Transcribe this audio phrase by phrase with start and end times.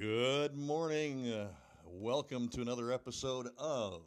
[0.00, 1.30] Good morning.
[1.84, 4.00] Welcome to another episode of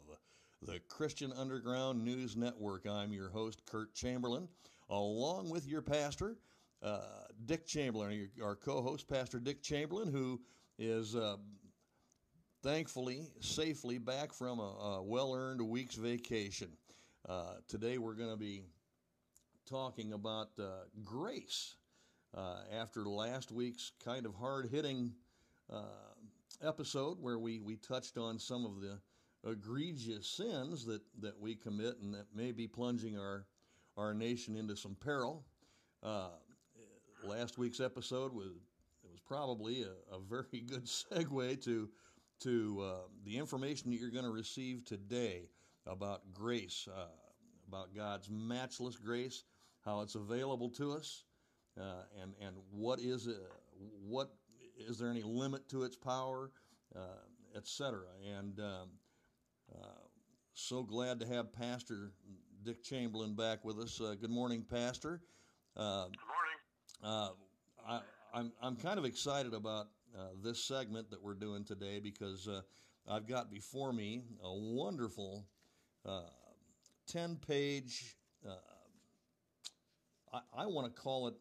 [0.60, 2.84] the Christian Underground News Network.
[2.84, 4.48] I'm your host, Kurt Chamberlain,
[4.90, 6.36] along with your pastor,
[6.82, 6.98] uh,
[7.46, 10.40] Dick Chamberlain, our co host, Pastor Dick Chamberlain, who
[10.80, 11.36] is uh,
[12.64, 16.70] thankfully safely back from a, a well earned week's vacation.
[17.28, 18.64] Uh, today we're going to be
[19.64, 21.76] talking about uh, grace.
[22.36, 25.12] Uh, after last week's kind of hard hitting
[25.72, 28.98] uh, episode where we, we touched on some of the
[29.50, 33.46] egregious sins that, that we commit and that may be plunging our,
[33.96, 35.44] our nation into some peril.
[36.02, 36.28] Uh,
[37.24, 38.46] last week's episode was
[39.02, 41.88] it was probably a, a very good segue to
[42.40, 45.48] to uh, the information that you're going to receive today
[45.86, 47.06] about grace, uh,
[47.68, 49.44] about God's matchless grace,
[49.84, 51.24] how it's available to us,
[51.80, 53.36] uh, and and what is it,
[54.02, 54.30] what
[54.78, 56.50] is there any limit to its power,
[56.94, 56.98] uh,
[57.56, 58.00] etc.
[58.38, 58.88] And um,
[59.72, 59.78] uh,
[60.52, 62.12] so glad to have Pastor
[62.62, 64.00] Dick Chamberlain back with us.
[64.00, 65.20] Uh, good morning, Pastor.
[65.76, 66.18] Uh, good
[67.02, 67.02] morning.
[67.02, 67.28] Uh,
[67.86, 68.00] I,
[68.32, 69.88] I'm, I'm kind of excited about
[70.42, 72.48] this segment that we're doing today because
[73.08, 75.44] I've got before me a wonderful
[77.08, 78.16] 10 page
[80.32, 81.34] I, I want to call it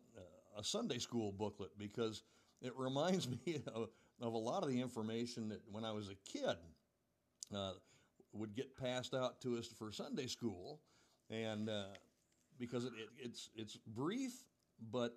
[0.58, 2.24] a Sunday school booklet because
[2.64, 3.90] it reminds me of,
[4.22, 6.56] of a lot of the information that when I was a kid
[7.56, 7.74] uh,
[8.32, 10.80] would get passed out to us for Sunday school,
[11.30, 11.84] and uh,
[12.58, 14.32] because it, it, it's it's brief,
[14.92, 15.16] but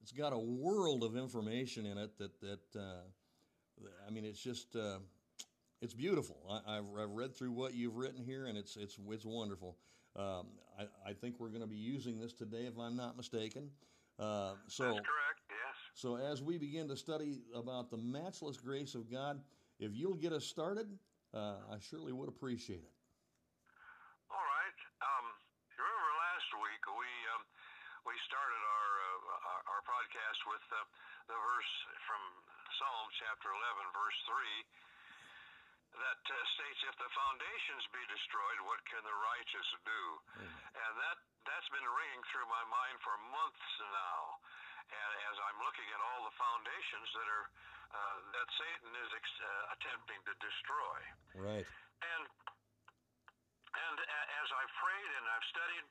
[0.00, 4.74] it's got a world of information in it that that uh, I mean it's just
[4.76, 4.98] uh,
[5.82, 6.36] it's beautiful.
[6.66, 9.76] I, have I've read through what you've written here, and it's it's it's wonderful.
[10.16, 10.46] Um,
[10.78, 13.70] I, I think we're going to be using this today, if I'm not mistaken.
[14.18, 15.40] Uh, so That's correct.
[15.50, 15.85] Yes.
[15.96, 19.40] So as we begin to study about the matchless grace of God,
[19.80, 20.92] if you'll get us started,
[21.32, 22.92] uh, I surely would appreciate it.
[24.28, 24.78] All right.
[25.00, 25.26] Um,
[25.72, 27.42] remember last week we um,
[28.04, 30.84] we started our, uh, our, our podcast with uh,
[31.32, 31.72] the verse
[32.04, 32.22] from
[32.76, 34.58] Psalm chapter eleven, verse three,
[35.96, 40.02] that uh, states, "If the foundations be destroyed, what can the righteous do?"
[40.44, 40.60] Mm.
[40.76, 41.16] And that
[41.48, 44.44] that's been ringing through my mind for months now.
[44.86, 47.46] And as I'm looking at all the foundations that are
[47.96, 50.98] uh, that Satan is ex- uh, attempting to destroy.
[51.38, 51.66] Right.
[52.02, 52.24] And
[53.76, 55.86] and as I've prayed and I've studied,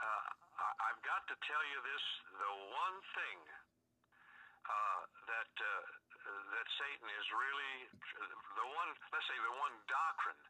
[0.00, 0.26] uh,
[0.88, 3.38] I've got to tell you this: the one thing
[4.66, 5.84] uh, that uh,
[6.26, 7.74] that Satan is really
[8.56, 8.88] the one.
[9.12, 10.42] Let's say the one doctrine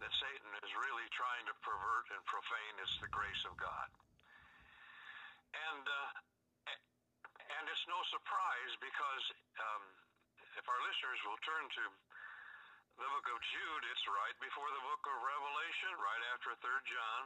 [0.00, 3.88] that Satan is really trying to pervert and profane is the grace of God.
[5.52, 6.08] And uh,
[7.58, 9.24] and it's no surprise because
[9.58, 9.82] um,
[10.58, 11.84] if our listeners will turn to
[13.00, 17.22] the book of Jude, it's right before the book of Revelation, right after Third John.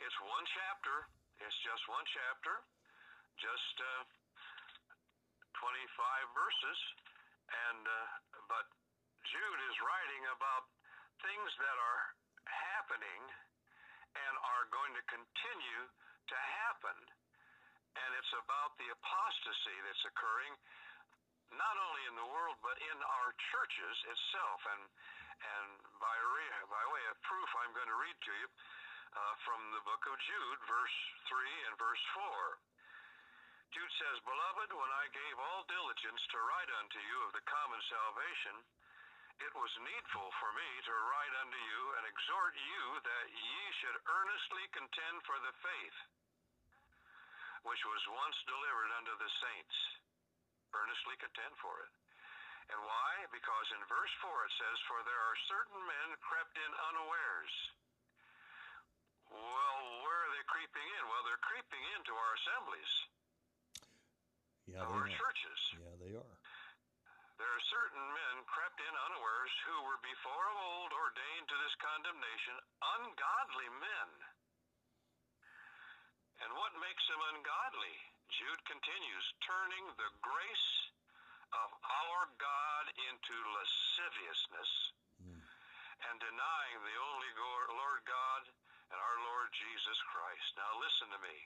[0.00, 0.96] It's one chapter.
[1.40, 2.54] It's just one chapter,
[3.40, 4.04] just uh,
[5.56, 6.78] 25 verses,
[7.68, 8.06] and uh,
[8.48, 8.68] but
[9.24, 10.68] Jude is writing about
[11.24, 12.00] things that are
[12.48, 13.22] happening
[14.16, 15.82] and are going to continue
[16.28, 16.96] to happen.
[18.00, 20.54] And it's about the apostasy that's occurring
[21.52, 24.60] not only in the world but in our churches itself.
[24.70, 24.82] And
[25.40, 26.16] and by
[26.68, 28.48] by way of proof, I'm going to read to you
[29.16, 32.60] uh, from the book of Jude, verse three and verse four.
[33.70, 37.78] Jude says, Beloved, when I gave all diligence to write unto you of the common
[37.86, 38.56] salvation,
[39.38, 43.96] it was needful for me to write unto you and exhort you that ye should
[44.10, 45.98] earnestly contend for the faith
[47.64, 49.76] which was once delivered unto the saints.
[50.72, 51.92] Earnestly contend for it.
[52.70, 53.12] And why?
[53.34, 57.54] Because in verse 4 it says, For there are certain men crept in unawares.
[59.30, 61.02] Well, where are they creeping in?
[61.10, 62.92] Well, they're creeping into our assemblies.
[64.70, 65.60] Yeah, our churches.
[65.74, 66.36] Yeah, they are.
[67.40, 71.74] There are certain men crept in unawares who were before of old ordained to this
[71.80, 72.54] condemnation,
[72.84, 74.10] ungodly men.
[76.40, 77.96] And what makes them ungodly?
[78.32, 80.70] Jude continues, turning the grace
[81.52, 84.72] of our God into lasciviousness
[85.20, 85.40] mm.
[85.40, 87.30] and denying the only
[87.74, 88.42] Lord God
[88.90, 90.48] and our Lord Jesus Christ.
[90.56, 91.36] Now listen to me.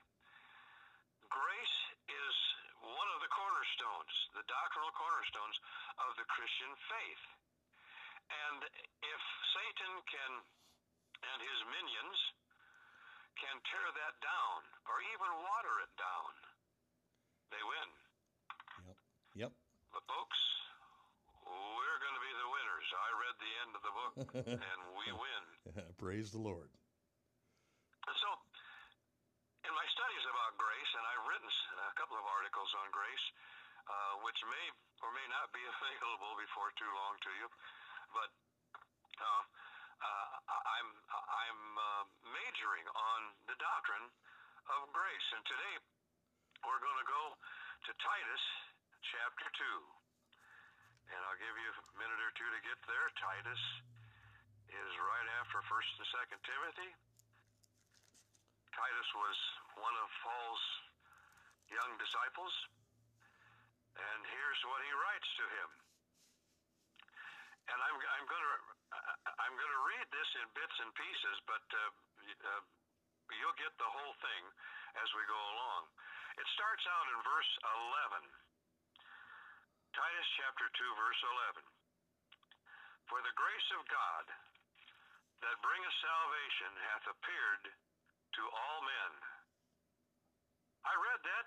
[1.33, 2.37] Grace is
[2.85, 5.57] one of the cornerstones, the doctrinal cornerstones
[6.05, 7.25] of the Christian faith.
[8.29, 8.61] And
[9.03, 9.23] if
[9.57, 10.33] Satan can,
[11.25, 12.19] and his minions,
[13.39, 16.31] can tear that down or even water it down,
[17.51, 17.89] they win.
[18.87, 18.97] Yep.
[19.35, 19.53] Yep.
[19.95, 20.41] But folks,
[21.47, 22.89] we're going to be the winners.
[22.95, 24.15] I read the end of the book,
[24.69, 25.43] and we win.
[26.03, 26.71] Praise the Lord.
[28.05, 28.31] And so,
[29.65, 33.27] in my studies about grace, and I've written a couple of articles on grace,
[33.89, 34.67] uh, which may
[35.01, 37.47] or may not be available before too long to you,
[38.13, 38.31] but
[39.21, 39.43] uh,
[40.05, 44.07] uh, I'm I'm uh, majoring on the doctrine
[44.69, 45.75] of grace, and today
[46.65, 47.25] we're going to go
[47.89, 48.45] to Titus
[49.01, 49.79] chapter two,
[51.13, 53.07] and I'll give you a minute or two to get there.
[53.17, 53.63] Titus
[54.69, 56.91] is right after First and Second Timothy.
[58.75, 59.39] Titus was
[59.79, 60.65] one of Paul's
[61.71, 62.55] young disciples,
[63.97, 65.71] and here's what he writes to him.
[67.65, 68.57] And I'm, I'm going to
[69.41, 71.81] I'm going to read this in bits and pieces, but uh,
[72.55, 72.63] uh,
[73.35, 74.43] you'll get the whole thing
[75.01, 75.91] as we go along.
[76.39, 77.53] It starts out in verse
[78.11, 78.27] 11.
[79.95, 81.23] Titus chapter 2, verse
[81.55, 81.63] 11.
[83.07, 84.25] For the grace of God
[85.45, 89.13] that bringeth salvation hath appeared to all men.
[90.83, 91.47] I read that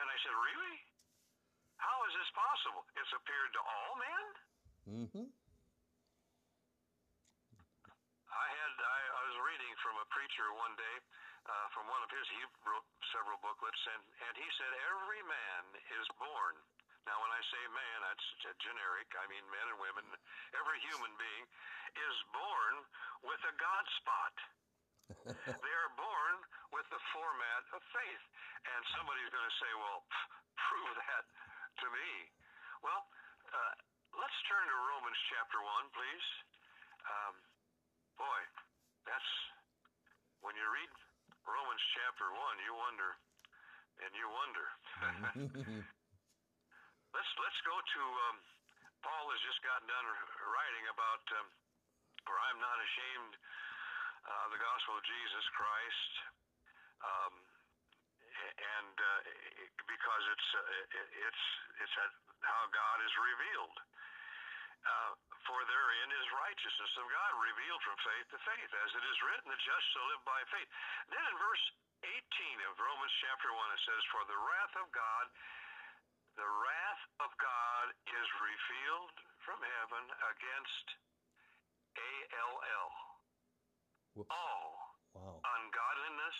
[0.00, 0.76] and I said, Really?
[1.78, 2.82] How is this possible?
[2.96, 4.24] It's appeared to all men?
[4.84, 5.26] Mm-hmm.
[8.34, 10.96] I had I, I was reading from a preacher one day,
[11.46, 12.26] uh, from one of his.
[12.34, 15.62] He wrote several booklets, and and he said every man
[15.94, 16.58] is born.
[17.04, 18.26] Now, when I say man, that's
[18.64, 19.08] generic.
[19.14, 20.04] I mean men and women.
[20.56, 21.44] Every human being
[21.94, 22.74] is born
[23.22, 24.34] with a God spot.
[25.64, 26.34] they are born
[26.72, 28.24] with the format of faith.
[28.64, 30.00] And somebody's going to say, well,
[30.68, 31.24] prove that
[31.84, 32.10] to me.
[32.80, 33.04] Well,
[33.52, 33.74] uh,
[34.16, 36.28] let's turn to Romans chapter 1, please.
[37.04, 37.34] Um,
[38.18, 38.40] boy,
[39.06, 39.30] that's
[40.40, 40.92] when you read
[41.44, 43.10] Romans chapter 1, you wonder,
[44.04, 44.66] and you wonder.
[47.14, 48.36] let's let's go to um,
[49.04, 50.06] Paul has just gotten done
[50.48, 51.46] writing about um,
[52.24, 53.34] for I'm not ashamed
[54.24, 56.12] uh, the gospel of Jesus Christ,
[57.04, 57.34] um,
[58.56, 59.20] and uh,
[59.84, 61.44] because it's uh, it's
[61.84, 61.94] it's
[62.40, 63.76] how God is revealed.
[64.84, 65.12] Uh,
[65.48, 69.48] for therein is righteousness of God revealed from faith to faith, as it is written,
[69.48, 70.68] the just shall live by faith.
[71.08, 71.64] Then in verse
[72.04, 75.26] 18 of Romans chapter 1, it says, For the wrath of God,
[76.36, 80.04] the wrath of God is revealed from heaven
[80.36, 80.86] against
[81.96, 82.90] A-L-L.
[84.28, 84.84] All
[85.14, 85.38] Wow.
[85.38, 86.38] ungodliness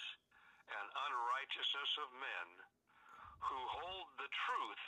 [0.66, 2.48] and unrighteousness of men
[3.38, 4.84] who hold the truth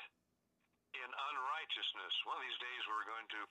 [1.02, 2.14] in unrighteousness.
[2.24, 3.42] One of these days we're going to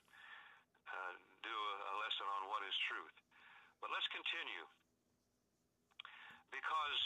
[0.90, 1.14] uh,
[1.46, 3.16] do a, a lesson on what is truth.
[3.82, 4.66] But let's continue.
[6.50, 7.00] Because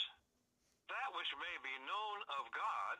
[0.90, 3.00] that which may be known of God.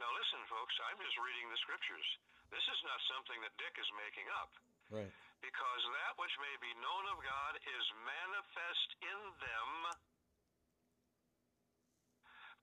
[0.00, 2.08] Now, listen, folks, I'm just reading the scriptures.
[2.48, 4.50] This is not something that Dick is making up.
[4.90, 5.12] Right.
[5.44, 9.70] Because that which may be known of God is manifest in them.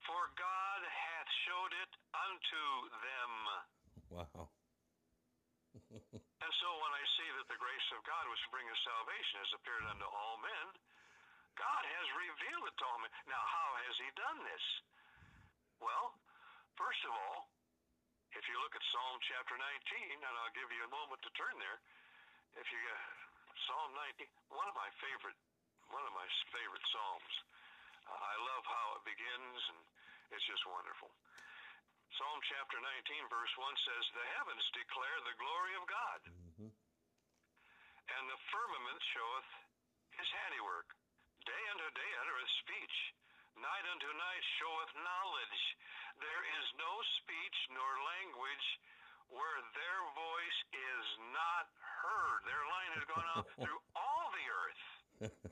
[0.07, 2.63] For God hath showed it unto
[3.03, 3.33] them.
[4.07, 4.47] Wow.
[5.77, 9.85] And so when I see that the grace of God which bringeth salvation has appeared
[9.91, 10.67] unto all men,
[11.59, 13.11] God has revealed it to all men.
[13.27, 14.65] Now, how has he done this?
[15.83, 16.15] Well,
[16.79, 17.51] first of all,
[18.31, 21.55] if you look at Psalm chapter 19, and I'll give you a moment to turn
[21.59, 21.79] there,
[22.57, 22.99] if you get
[23.67, 23.91] Psalm
[24.23, 25.37] 19, one of my favorite,
[25.89, 27.33] one of my favorite psalms.
[28.07, 29.79] Uh, I love how it begins, and
[30.33, 31.11] it's just wonderful.
[32.15, 36.19] Psalm chapter 19, verse 1 says, The heavens declare the glory of God,
[36.57, 36.71] Mm-hmm.
[36.71, 39.49] and the firmament showeth
[40.17, 40.87] his handiwork.
[41.45, 42.95] Day unto day uttereth speech,
[43.61, 45.59] night unto night showeth knowledge.
[46.17, 48.67] There is no speech nor language
[49.29, 51.05] where their voice is
[51.35, 52.39] not heard.
[52.47, 54.83] Their line has gone out through all the earth,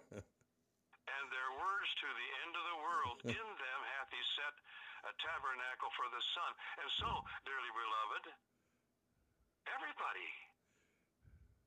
[1.35, 3.17] their words to the end of the world.
[3.27, 4.55] In them hath he set
[5.05, 6.51] a tabernacle for the sun.
[6.79, 7.09] And so,
[7.43, 8.23] dearly beloved,
[9.67, 10.29] everybody,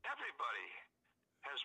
[0.08, 0.68] everybody
[1.44, 1.60] has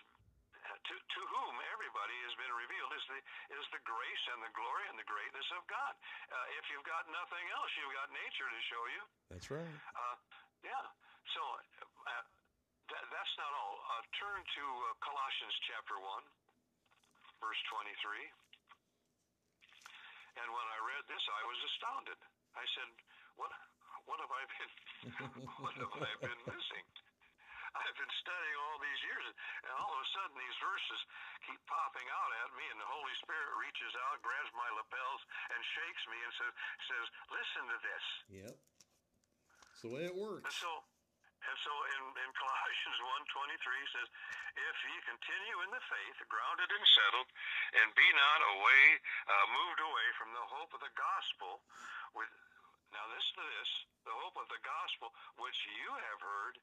[0.64, 3.20] to, to whom everybody has been revealed is the
[3.52, 5.92] is the grace and the glory and the greatness of God.
[6.32, 9.02] Uh, if you've got nothing else, you've got nature to show you.
[9.28, 9.74] That's right.
[9.92, 10.16] Uh,
[10.64, 10.84] yeah.
[11.36, 12.24] So uh,
[12.92, 13.76] that, that's not all.
[13.76, 16.24] Uh, turn to uh, Colossians chapter one,
[17.44, 18.26] verse twenty-three.
[20.40, 22.18] And when I read this, I was astounded.
[22.56, 22.88] I said,
[23.36, 23.52] "What?
[24.08, 24.72] What have I been?
[25.60, 26.86] what have I been missing?"
[27.74, 29.24] I've been studying all these years,
[29.66, 31.00] and all of a sudden these verses
[31.42, 35.20] keep popping out at me, and the Holy Spirit reaches out, grabs my lapels,
[35.50, 36.54] and shakes me and says,
[36.86, 38.56] says "Listen to this." Yep.
[39.74, 40.46] It's the way it works.
[40.46, 40.70] And so,
[41.44, 42.98] and so in, in Colossians
[43.28, 44.08] 1.23 says,
[44.56, 47.28] If ye continue in the faith, grounded and settled,
[47.76, 48.84] and be not away,
[49.28, 51.60] uh, moved away from the hope of the gospel,
[52.16, 52.30] with,
[52.92, 53.70] now listen to this,
[54.08, 56.56] the hope of the gospel which you have heard,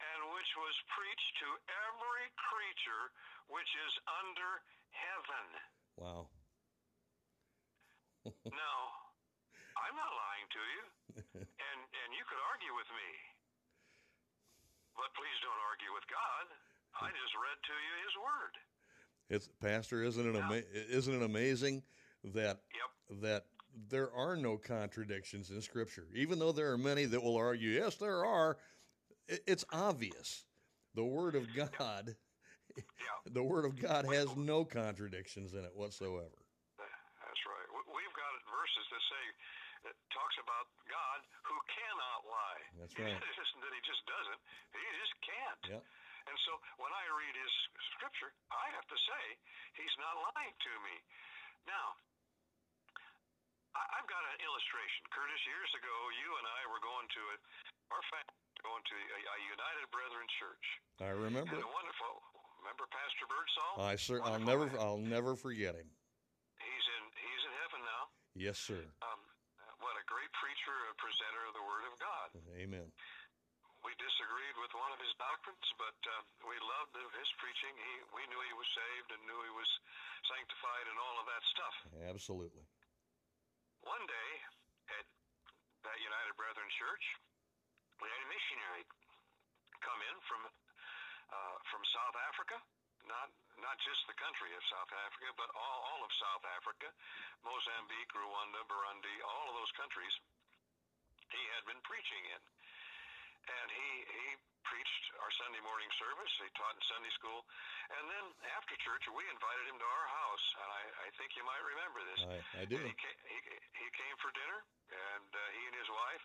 [0.00, 1.48] and which was preached to
[1.88, 3.12] every creature
[3.52, 3.92] which is
[4.24, 4.64] under
[4.96, 5.46] heaven.
[6.00, 6.32] Wow.
[8.48, 8.78] now,
[9.76, 10.84] I'm not lying to you,
[11.68, 13.10] and and you could argue with me,
[15.00, 16.44] but please don't argue with God.
[17.00, 18.54] I just read to you His Word.
[19.32, 21.82] It's Pastor, isn't it ama- isn't it amazing
[22.36, 23.22] that Yep.
[23.24, 23.46] that
[23.88, 27.96] there are no contradictions in Scripture, even though there are many that will argue, yes,
[27.96, 28.58] there are.
[29.46, 30.44] It's obvious.
[30.94, 32.16] The Word of God,
[32.76, 32.82] Yeah,
[33.32, 36.42] the Word of God has no contradictions in it whatsoever.
[36.76, 37.68] that's right.
[37.94, 39.24] We've got verses that say
[39.86, 41.18] that talks about God
[41.48, 42.62] who cannot lie.
[42.80, 43.16] That's right.
[43.16, 44.40] It isn't that He just doesn't;
[44.76, 45.62] He just can't.
[45.78, 45.82] Yep.
[46.28, 47.52] And so when I read His
[47.96, 49.22] Scripture, I have to say
[49.80, 50.96] He's not lying to me.
[51.68, 51.96] Now,
[53.76, 55.00] I've got an illustration.
[55.14, 57.36] Curtis, years ago, you and I were going to a,
[57.94, 60.66] our family going to a, a United Brethren church,
[61.00, 61.54] I remember.
[61.56, 62.14] and wonderful.
[62.60, 63.72] Remember Pastor Birdsall?
[63.80, 64.68] I cer- I'll never.
[64.76, 65.88] I'll never forget him.
[66.60, 68.02] He's in he's in heaven now.
[68.36, 68.76] Yes, sir.
[68.76, 69.09] What a great
[70.38, 72.28] preacher, a presenter of the Word of God.
[72.56, 72.88] Amen.
[73.80, 76.12] We disagreed with one of his doctrines, but uh,
[76.44, 77.72] we loved his preaching.
[77.72, 79.70] He, we knew he was saved and knew he was
[80.28, 81.74] sanctified and all of that stuff.
[82.12, 82.64] Absolutely.
[83.80, 84.30] One day
[85.00, 85.06] at
[85.88, 87.04] that United Brethren Church,
[88.04, 88.84] we had a missionary
[89.80, 92.56] come in from uh, from South Africa,
[93.08, 96.88] not not just the country of South Africa, but all, all of South Africa,
[97.44, 100.14] Mozambique, Rwanda, Burundi, all of those countries.
[101.30, 102.42] He had been preaching in,
[103.46, 104.26] and he he
[104.66, 106.32] preached our Sunday morning service.
[106.42, 107.46] He taught in Sunday school,
[107.94, 108.24] and then
[108.58, 112.00] after church, we invited him to our house, and I, I think you might remember
[112.02, 112.20] this.
[112.26, 112.78] I, I do.
[112.82, 113.38] He, came, he,
[113.78, 116.24] he came for dinner, and uh, he and his wife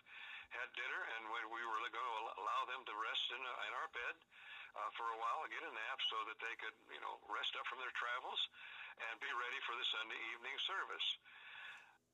[0.54, 3.90] had dinner, and when we were going to allow them to rest in, in our
[3.90, 4.14] bed
[4.76, 7.56] uh, for a while, and get a nap, so that they could, you know, rest
[7.56, 8.40] up from their travels
[9.08, 11.08] and be ready for the Sunday evening service.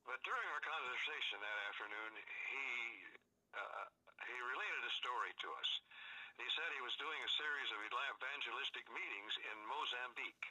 [0.07, 2.67] But during our conversation that afternoon, he
[3.55, 3.85] uh,
[4.27, 5.69] he related a story to us.
[6.39, 10.47] He said he was doing a series of evangelistic meetings in Mozambique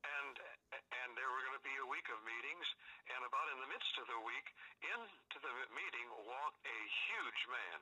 [0.00, 0.34] and
[0.72, 2.66] and there were going to be a week of meetings
[3.12, 4.48] and about in the midst of the week
[4.80, 6.78] into the meeting walked a
[7.08, 7.78] huge man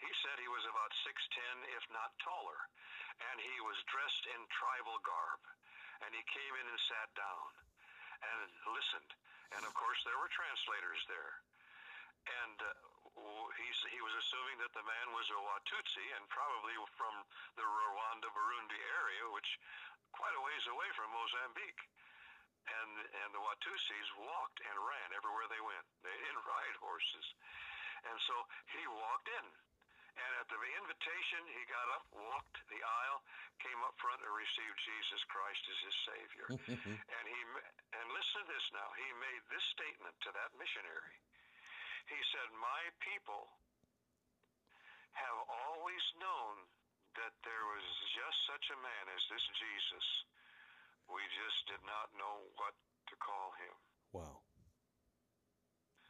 [0.00, 2.60] he said he was about 6'10 if not taller
[3.32, 5.42] and he was dressed in tribal garb
[6.04, 7.50] and he came in and sat down
[8.20, 8.40] and
[8.76, 9.12] listened
[9.56, 11.40] and of course there were translators there
[12.26, 12.74] and uh,
[13.16, 17.14] he, he was assuming that the man was a Watutsi and probably from
[17.54, 19.48] the Rwanda Burundi area, which
[20.12, 21.82] quite a ways away from Mozambique.
[22.66, 25.86] And and the Watutsis walked and ran everywhere they went.
[26.02, 27.26] They didn't ride horses.
[28.10, 28.34] And so
[28.74, 29.46] he walked in.
[30.16, 33.20] And at the invitation, he got up, walked the aisle,
[33.60, 36.46] came up front, and received Jesus Christ as his Savior.
[37.16, 37.40] and he
[37.92, 38.88] and listen to this now.
[38.96, 41.16] He made this statement to that missionary.
[42.08, 43.52] He said, "My people
[45.20, 46.64] have always known
[47.16, 50.06] that there was just such a man as this Jesus.
[51.08, 52.76] We just did not know what
[53.08, 53.74] to call him.
[54.12, 54.36] Wow.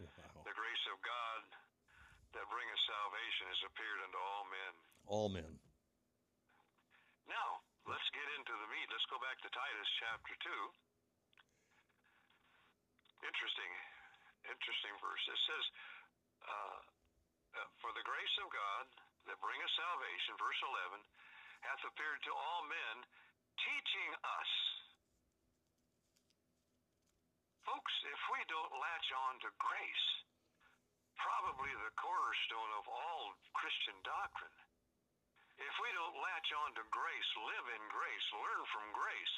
[0.03, 0.43] Wow.
[0.43, 1.43] The grace of God
[2.37, 4.73] that bringeth salvation has appeared unto all men."
[5.09, 5.52] All men.
[7.26, 8.87] Now, let's get into the meat.
[8.93, 13.26] Let's go back to Titus chapter 2.
[13.26, 13.73] Interesting,
[14.47, 15.25] interesting verse.
[15.26, 15.64] It says,
[16.47, 16.78] uh,
[17.59, 18.85] uh, For the grace of God
[19.26, 21.02] that bringeth salvation, verse 11,
[21.66, 22.97] hath appeared to all men,
[23.59, 24.52] teaching us.
[27.66, 30.07] Folks, if we don't latch on to grace,
[31.21, 34.57] probably the cornerstone of all Christian doctrine,
[35.57, 39.37] if we don't latch on to grace, live in grace, learn from grace,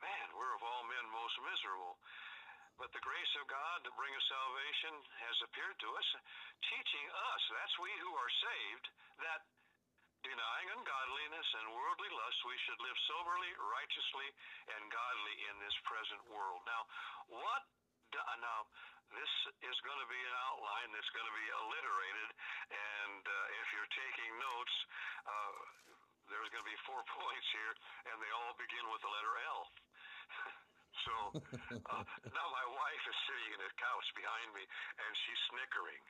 [0.00, 2.00] man, we're of all men most miserable.
[2.78, 4.94] But the grace of God that bringeth salvation
[5.26, 6.08] has appeared to us,
[6.62, 8.86] teaching us, that's we who are saved,
[9.18, 9.42] that
[10.22, 14.28] denying ungodliness and worldly lust, we should live soberly, righteously,
[14.78, 16.62] and godly in this present world.
[16.66, 16.82] Now,
[17.34, 17.66] what
[18.14, 18.64] now
[19.14, 19.32] this
[19.64, 22.28] is going to be an outline that's going to be alliterated,
[22.72, 24.74] and uh, if you're taking notes,
[25.24, 25.54] uh,
[26.28, 27.72] there's going to be four points here,
[28.12, 29.62] and they all begin with the letter L.
[31.04, 31.14] so
[31.88, 32.04] uh,
[32.36, 36.02] now my wife is sitting in a couch behind me, and she's snickering.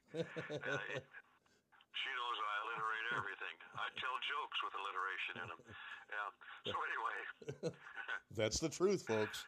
[1.98, 3.56] She knows I alliterate everything.
[3.74, 5.60] I tell jokes with alliteration in them.
[5.66, 6.30] Yeah.
[6.70, 7.74] So anyway,
[8.38, 9.46] That's the truth, folks.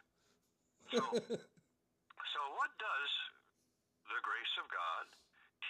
[0.90, 3.12] so so what does
[4.11, 5.05] the grace of God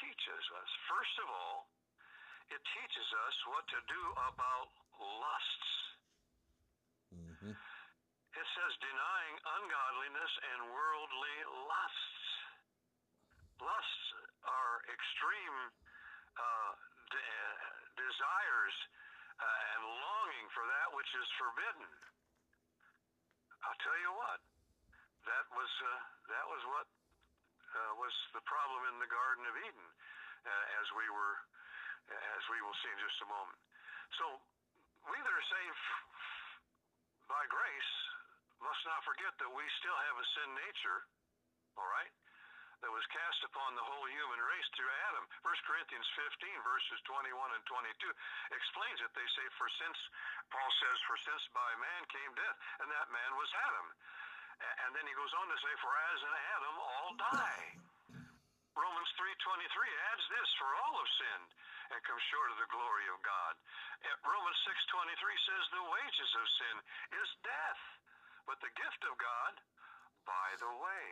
[0.00, 0.70] teaches us?
[0.88, 1.68] First of all,
[2.50, 4.68] it teaches us what to do about
[4.98, 5.72] lusts.
[7.14, 7.54] hmm
[8.34, 11.36] It says denying ungodliness and worldly
[11.68, 12.26] lusts.
[13.60, 14.06] Lusts
[14.48, 15.58] are extreme
[16.38, 16.72] uh,
[17.12, 17.58] de-
[18.00, 18.76] desires
[19.36, 21.88] uh, and longing for that which is forbidden.
[23.68, 24.40] I'll tell you what,
[25.28, 26.00] that was uh,
[26.32, 26.86] that was what
[27.74, 29.88] uh, was the problem in the Garden of Eden,
[30.46, 31.36] uh, as we were
[32.10, 33.58] as we will see in just a moment.
[34.18, 34.26] So
[35.06, 35.82] we that are saved
[37.30, 37.92] by grace
[38.58, 40.98] must not forget that we still have a sin nature,
[41.78, 42.10] all right,
[42.80, 45.24] that was cast upon the whole human race through Adam.
[45.44, 49.12] 1 Corinthians 15, verses 21 and 22 explains it.
[49.12, 50.00] They say, For since,
[50.48, 53.86] Paul says, For since by man came death, and that man was Adam.
[54.60, 57.66] And then he goes on to say, For as in Adam all die.
[58.76, 59.60] Romans 3.23
[60.12, 61.50] adds this, For all have sinned
[61.90, 63.54] and come short of the glory of God.
[64.06, 65.10] Uh, Romans 6.23
[65.46, 66.76] says, The wages of sin
[67.18, 67.82] is death,
[68.46, 69.52] but the gift of God,
[70.24, 71.06] by the way,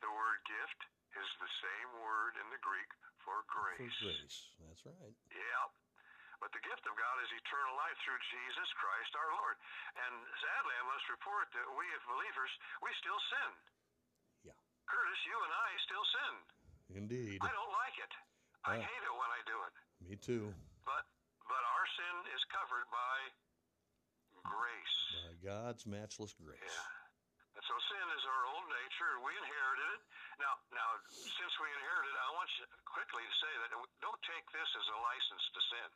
[0.00, 0.80] the word gift
[1.14, 2.90] is the same word in the Greek
[3.22, 3.78] for grace.
[3.78, 4.18] For grace.
[4.18, 4.38] grace.
[4.66, 5.16] That's right.
[5.30, 5.64] Yeah.
[6.42, 9.54] But the gift of God is eternal life through Jesus Christ our Lord.
[9.94, 12.50] And sadly, I must report that we as believers,
[12.82, 13.50] we still sin.
[14.50, 14.58] Yeah.
[14.90, 16.34] Curtis, you and I still sin.
[17.06, 17.38] Indeed.
[17.46, 18.12] I don't like it.
[18.66, 18.82] I Ah.
[18.82, 19.74] hate it when I do it.
[20.02, 20.50] Me too.
[20.82, 21.06] But
[21.46, 23.16] but our sin is covered by
[24.42, 24.98] grace.
[25.22, 26.58] By God's matchless grace.
[26.58, 27.54] Yeah.
[27.54, 29.12] And so sin is our old nature.
[29.22, 30.02] We inherited it.
[30.40, 33.70] Now, now, since we inherited it, I want you quickly to say that
[34.00, 35.88] don't take this as a license to sin.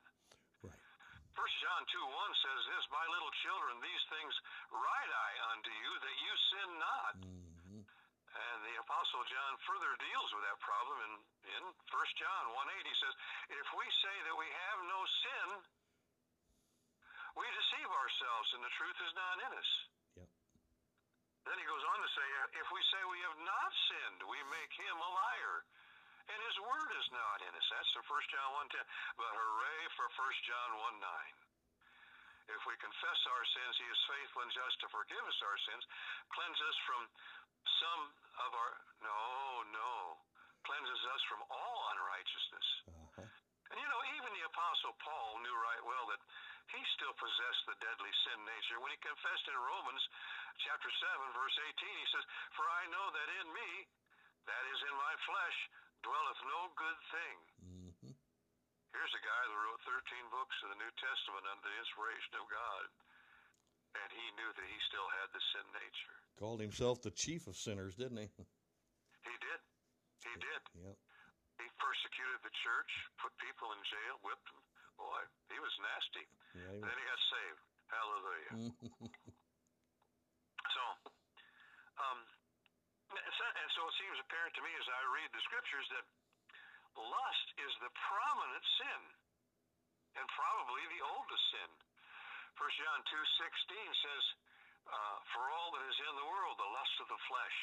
[1.36, 4.32] First John 2 1 says this, My little children, these things
[4.72, 7.14] write I unto you, that you sin not.
[7.20, 11.12] hmm And the Apostle John further deals with that problem in,
[11.60, 12.88] in 1 John 1 8.
[12.88, 13.14] He says,
[13.52, 15.48] If we say that we have no sin,
[17.36, 19.70] we deceive ourselves, and the truth is not in us.
[20.16, 20.28] Yep.
[21.52, 22.26] Then he goes on to say,
[22.64, 25.68] If we say we have not sinned, we make him a liar.
[26.26, 27.68] And his word is not in us.
[27.70, 28.82] That's in 1 John 1 10.
[29.14, 31.46] But hooray for 1 John 1 9.
[32.46, 35.84] If we confess our sins, he is faithful and just to forgive us our sins,
[36.30, 37.02] cleanse us from
[37.82, 38.02] some
[38.46, 39.18] of our no,
[39.74, 39.92] no,
[40.62, 42.68] cleanses us from all unrighteousness.
[42.86, 43.26] Uh-huh.
[43.70, 46.22] And you know, even the apostle Paul knew right well that
[46.70, 48.78] he still possessed the deadly sin nature.
[48.78, 50.02] When he confessed in Romans
[50.62, 53.70] chapter 7 verse 18, he says, "For I know that in me,
[54.46, 55.58] that is in my flesh,
[56.02, 58.14] dwelleth no good thing." hmm
[58.96, 62.48] Here's a guy that wrote 13 books of the New Testament under the inspiration of
[62.48, 62.84] God.
[63.92, 66.16] And he knew that he still had the sin nature.
[66.40, 68.28] Called himself the chief of sinners, didn't he?
[68.28, 69.60] He did.
[70.24, 70.62] He did.
[70.80, 70.96] Yep.
[71.60, 74.60] He persecuted the church, put people in jail, whipped them.
[74.96, 76.24] Boy, he was nasty.
[76.56, 77.62] Yeah, he And then he got saved.
[77.92, 78.52] Hallelujah.
[80.76, 80.82] So,
[81.96, 82.20] um,
[83.24, 86.04] and so it seems apparent to me as I read the scriptures that
[86.96, 89.00] lust is the prominent sin,
[90.16, 91.70] and probably the oldest sin.
[92.56, 94.24] First John two sixteen says,
[94.88, 97.58] uh, "For all that is in the world, the lust of the flesh,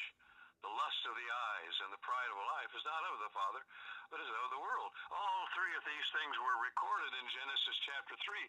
[0.62, 3.62] the lust of the eyes, and the pride of life is not of the Father,
[4.10, 5.46] but is of the world." All
[5.84, 8.46] these things were recorded in Genesis chapter three,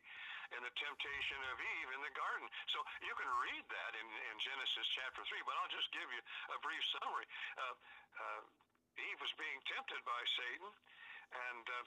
[0.56, 2.48] in the temptation of Eve in the garden.
[2.72, 6.22] So you can read that in, in Genesis chapter three, but I'll just give you
[6.54, 7.28] a brief summary.
[7.60, 7.76] Uh,
[8.20, 8.42] uh,
[8.96, 10.72] Eve was being tempted by Satan,
[11.36, 11.86] and uh,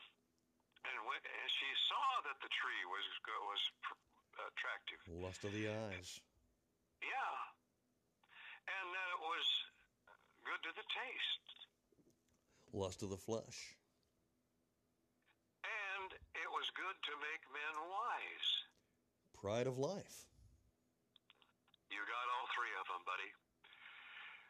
[0.93, 3.07] and, when, and she saw that the tree was
[3.49, 3.63] was
[4.53, 5.01] attractive.
[5.09, 6.21] Lust of the eyes.
[7.01, 7.35] Yeah,
[8.69, 9.47] and that it was
[10.45, 11.47] good to the taste,
[12.75, 13.79] Lust of the flesh.
[16.39, 18.51] It was good to make men wise.
[19.35, 20.27] Pride of life.
[21.91, 23.31] You got all three of them, buddy.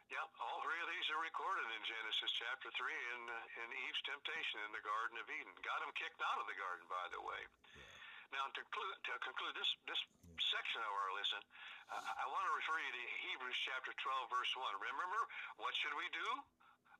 [0.09, 4.01] Yep, all three of these are recorded in Genesis chapter 3 in, uh, in Eve's
[4.09, 5.53] temptation in the Garden of Eden.
[5.61, 7.41] Got him kicked out of the garden, by the way.
[8.33, 10.01] Now, to conclude, to conclude this, this
[10.41, 11.41] section of our lesson,
[11.93, 14.65] I, I want to refer you to Hebrews chapter 12, verse 1.
[14.81, 15.21] Remember,
[15.61, 16.29] what should we do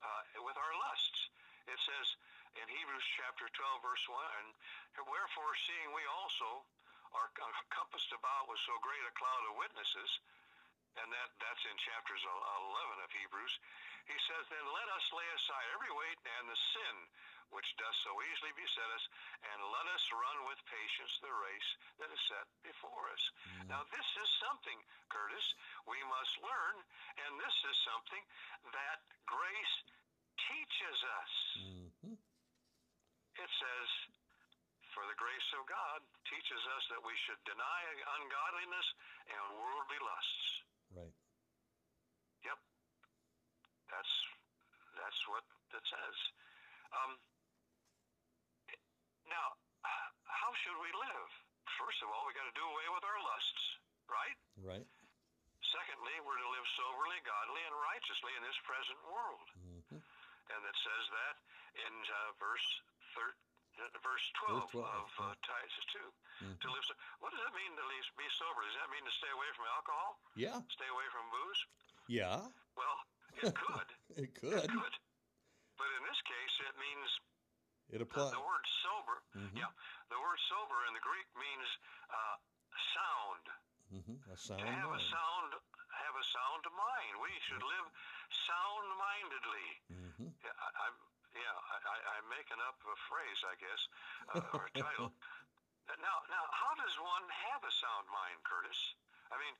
[0.06, 1.34] uh, with our lusts?
[1.65, 2.08] It says
[2.57, 4.17] in Hebrews chapter 12, verse 1,
[4.97, 6.65] and wherefore, seeing we also
[7.13, 7.29] are
[7.73, 10.12] compassed about with so great a cloud of witnesses,
[10.97, 13.53] and that, that's in chapters 11 of Hebrews.
[14.09, 16.95] He says, Then let us lay aside every weight and the sin
[17.49, 19.05] which does so easily beset us,
[19.41, 23.23] and let us run with patience the race that is set before us.
[23.57, 23.73] Mm.
[23.73, 24.77] Now, this is something,
[25.09, 25.47] Curtis,
[25.89, 26.75] we must learn,
[27.25, 28.21] and this is something
[28.69, 29.75] that grace
[30.45, 31.33] teaches us.
[31.57, 31.88] Mm-hmm.
[33.39, 33.89] It says,
[34.91, 37.80] for the grace of God teaches us that we should deny
[38.19, 38.88] ungodliness
[39.32, 40.45] and worldly lusts.
[40.91, 41.15] Right.
[42.43, 42.60] Yep.
[43.88, 44.13] That's
[44.99, 46.17] that's what it says.
[46.91, 47.12] Um,
[49.30, 49.56] now,
[50.25, 51.30] how should we live?
[51.78, 53.63] First of all, we got to do away with our lusts,
[54.10, 54.38] right?
[54.60, 54.88] Right.
[55.63, 59.47] Secondly, we're to live soberly, godly, and righteously in this present world.
[59.54, 60.02] Mm-hmm.
[60.02, 61.36] And it says that
[61.78, 62.67] in uh, verse
[63.15, 63.33] 13
[64.03, 66.03] verse 12, verse 12 of uh, Titus 2.
[66.43, 66.59] Mm-hmm.
[66.59, 66.93] To live, so,
[67.23, 68.59] what does it mean to leave, be sober?
[68.67, 70.19] Does that mean to stay away from alcohol?
[70.35, 70.59] Yeah.
[70.67, 71.61] Stay away from booze?
[72.11, 72.43] Yeah.
[72.75, 72.97] Well,
[73.39, 73.89] it could.
[74.19, 74.67] it could.
[74.67, 74.95] It could.
[75.79, 77.07] But in this case, it means
[77.95, 78.35] it applies.
[78.35, 79.55] The, the word sober, mm-hmm.
[79.63, 79.71] yeah,
[80.11, 81.67] the word sober in the Greek means
[82.11, 82.35] uh,
[82.99, 83.45] sound.
[83.95, 84.17] Mm-hmm.
[84.27, 84.59] A sound.
[84.59, 84.99] To have mind.
[84.99, 87.13] a sound, have a sound mind.
[87.23, 87.87] We should live
[88.29, 89.67] sound-mindedly.
[89.89, 90.29] Mm-hmm.
[90.45, 90.93] Yeah, I,
[91.39, 93.82] yeah, I, am making up a phrase, I guess,
[94.36, 95.10] uh, or a title.
[96.04, 98.78] now, now, how does one have a sound mind, Curtis?
[99.32, 99.56] I mean,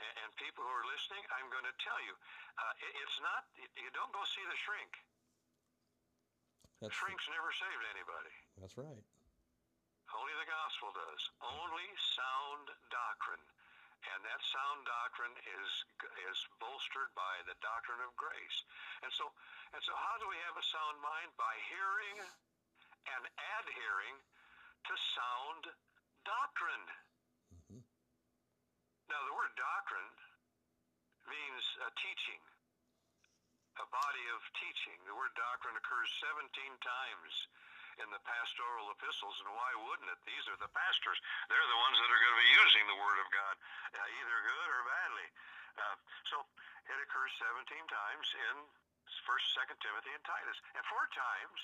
[0.00, 2.16] and, people who are listening, I'm going to tell you,
[2.56, 3.44] uh, it, it's not.
[3.76, 4.92] You don't go see the shrink.
[6.80, 8.34] That's Shrinks the, never saved anybody.
[8.56, 9.04] That's right.
[10.16, 11.22] Only the gospel does.
[11.44, 13.44] Only sound doctrine
[14.00, 15.70] and that sound doctrine is
[16.30, 18.58] is bolstered by the doctrine of grace.
[19.04, 19.28] And so
[19.76, 23.22] and so how do we have a sound mind by hearing and
[23.60, 24.16] adhering
[24.88, 25.62] to sound
[26.24, 26.86] doctrine?
[27.52, 27.82] Mm-hmm.
[29.12, 30.12] Now the word doctrine
[31.28, 32.42] means a teaching,
[33.76, 34.96] a body of teaching.
[35.04, 36.48] The word doctrine occurs 17
[36.80, 37.32] times
[38.00, 40.20] in the pastoral epistles, and why wouldn't it?
[40.24, 41.18] These are the pastors.
[41.52, 43.54] They're the ones that are going to be using the Word of God,
[43.96, 45.28] uh, either good or badly.
[45.76, 45.96] Uh,
[46.28, 46.36] so
[46.88, 48.54] it occurs 17 times in
[49.28, 50.58] 1st, 2nd Timothy, and Titus.
[50.74, 51.60] And four times,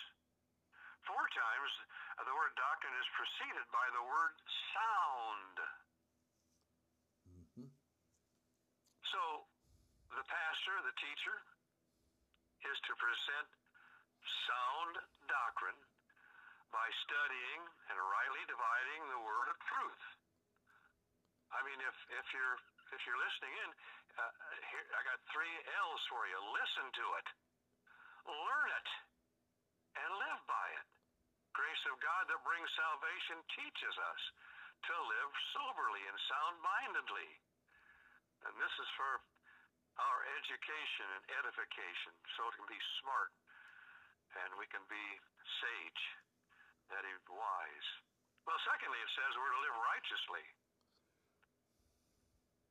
[1.02, 1.72] four times,
[2.18, 4.34] uh, the word doctrine is preceded by the word
[4.74, 5.56] sound.
[7.26, 7.68] Mm-hmm.
[9.10, 9.20] So
[10.14, 11.36] the pastor, the teacher,
[12.66, 13.48] is to present
[14.46, 14.94] sound
[15.30, 15.78] doctrine
[16.76, 20.04] by studying and rightly dividing the word of truth.
[21.56, 22.58] I mean, if if you're
[22.92, 23.70] if you're listening in,
[24.20, 24.32] uh,
[24.68, 26.36] here I got three L's for you.
[26.36, 27.26] Listen to it,
[28.28, 28.88] learn it,
[30.04, 30.86] and live by it.
[31.56, 34.22] Grace of God that brings salvation teaches us
[34.92, 37.30] to live soberly and sound-mindedly,
[38.44, 39.24] and this is for
[39.96, 43.32] our education and edification, so it can be smart
[44.44, 45.06] and we can be
[45.64, 46.04] sage
[46.90, 47.88] that is wise.
[48.46, 50.44] Well, secondly, it says we're to live righteously.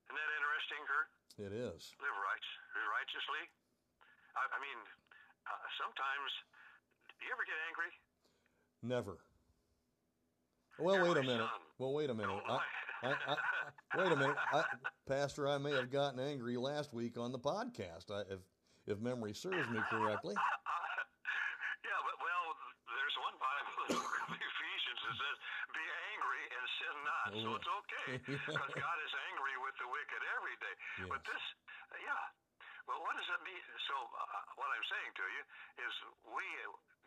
[0.08, 1.10] Isn't that interesting, Kurt?
[1.36, 1.92] It is.
[2.00, 2.46] Live right,
[2.96, 3.44] righteously.
[4.40, 4.80] I, I mean,
[5.44, 6.32] uh, sometimes,
[7.20, 7.92] do you ever get angry?
[8.86, 9.20] Never.
[10.80, 11.50] Well, You're wait a minute.
[11.50, 11.64] Son.
[11.80, 12.40] Well, wait a minute.
[12.48, 12.60] I,
[13.04, 13.36] I, I,
[13.98, 14.36] wait a minute,
[15.08, 15.48] Pastor.
[15.48, 18.40] I may have gotten angry last week on the podcast, if
[18.88, 20.36] if memory serves me correctly.
[27.34, 30.76] so it's okay because God is angry with the wicked every day.
[31.02, 31.10] Yes.
[31.10, 31.44] But this,
[31.98, 32.26] yeah.
[32.86, 33.64] Well, what does it mean?
[33.90, 35.44] So, uh, what I'm saying to you
[35.82, 35.94] is,
[36.30, 36.46] we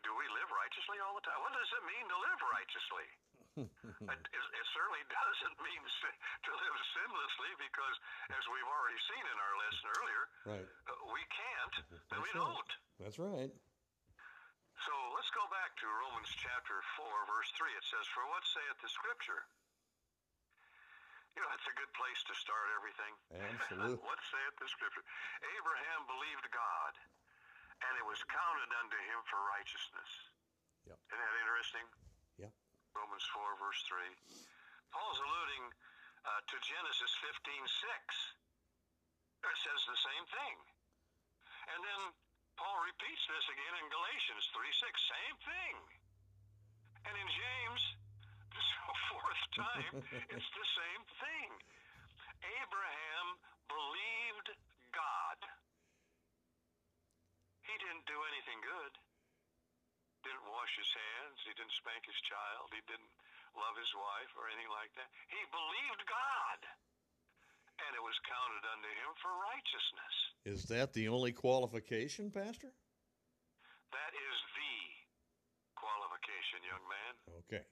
[0.03, 1.39] do we live righteously all the time?
[1.39, 3.07] What does it mean to live righteously?
[4.11, 7.95] it, it, certainly doesn't mean to live sinlessly because,
[8.31, 10.67] as we've already seen in our lesson earlier, right.
[10.87, 11.75] uh, we can't
[12.15, 12.43] and we right.
[12.43, 12.71] don't.
[12.99, 13.51] That's right.
[14.87, 17.67] So let's go back to Romans chapter 4, verse 3.
[17.75, 19.43] It says, For what saith the Scripture?
[21.35, 23.13] You know, that's a good place to start everything.
[23.31, 24.01] Absolutely.
[24.07, 25.05] what saith the scripture?
[25.55, 26.93] Abraham believed God,
[27.85, 30.11] and it was counted unto him for righteousness.
[30.89, 30.97] Yep.
[30.99, 31.85] Isn't that interesting?
[32.43, 32.51] Yep.
[32.91, 34.03] Romans 4, verse 3.
[34.91, 35.63] Paul's alluding
[36.27, 39.47] uh, to Genesis 15, 6.
[39.47, 40.55] It says the same thing.
[41.71, 42.01] And then
[42.59, 45.15] Paul repeats this again in Galatians 3, 6.
[45.15, 45.75] Same thing.
[47.07, 47.83] And in James
[49.07, 51.49] fourth time, it's the same thing.
[52.43, 53.27] Abraham
[53.71, 54.47] believed
[54.91, 55.39] God.
[57.63, 58.93] He didn't do anything good.
[60.27, 61.39] Didn't wash his hands.
[61.47, 62.75] He didn't spank his child.
[62.75, 63.13] He didn't
[63.55, 65.07] love his wife or anything like that.
[65.31, 66.59] He believed God.
[67.87, 70.15] And it was counted unto him for righteousness.
[70.45, 72.71] Is that the only qualification, Pastor?
[73.91, 74.75] That is the
[75.75, 77.13] qualification, young man.
[77.45, 77.65] Okay.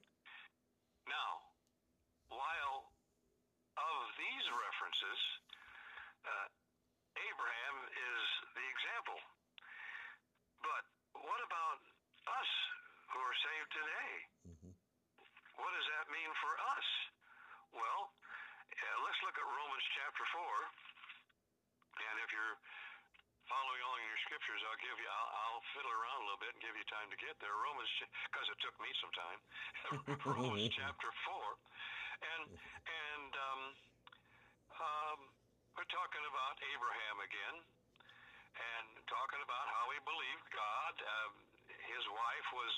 [1.08, 1.30] Now,
[2.30, 2.92] while
[3.78, 5.20] of these references,
[6.26, 6.48] uh,
[7.18, 8.24] Abraham is
[8.58, 9.20] the example.
[10.62, 10.84] But
[11.24, 11.80] what about
[12.28, 12.52] us
[13.14, 14.14] who are saved today?
[14.52, 14.72] Mhm.
[15.58, 16.88] What does that mean for us?
[17.72, 18.14] Well,
[18.78, 20.42] uh, let's look at Romans chapter 4.
[21.98, 22.58] And if you're
[23.50, 26.54] following along in your scriptures, I'll give you, I'll, I'll fiddle around a little bit
[26.54, 27.54] and give you time to get there.
[27.58, 27.90] Romans,
[28.30, 29.40] because it took me some time.
[30.38, 31.58] Romans chapter 4.
[32.18, 33.62] And, and, um,
[34.78, 35.20] um,
[35.78, 37.58] we're talking about Abraham again
[38.58, 40.94] and talking about how he believed God.
[40.98, 41.32] Um,
[41.70, 42.74] his wife was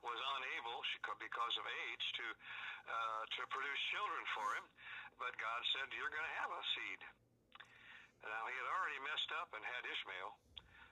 [0.00, 2.26] was unable she, because of age to
[2.88, 4.64] uh, to produce children for him,
[5.18, 7.00] but God said, "You're going to have a seed."
[8.24, 10.30] Now he had already messed up and had Ishmael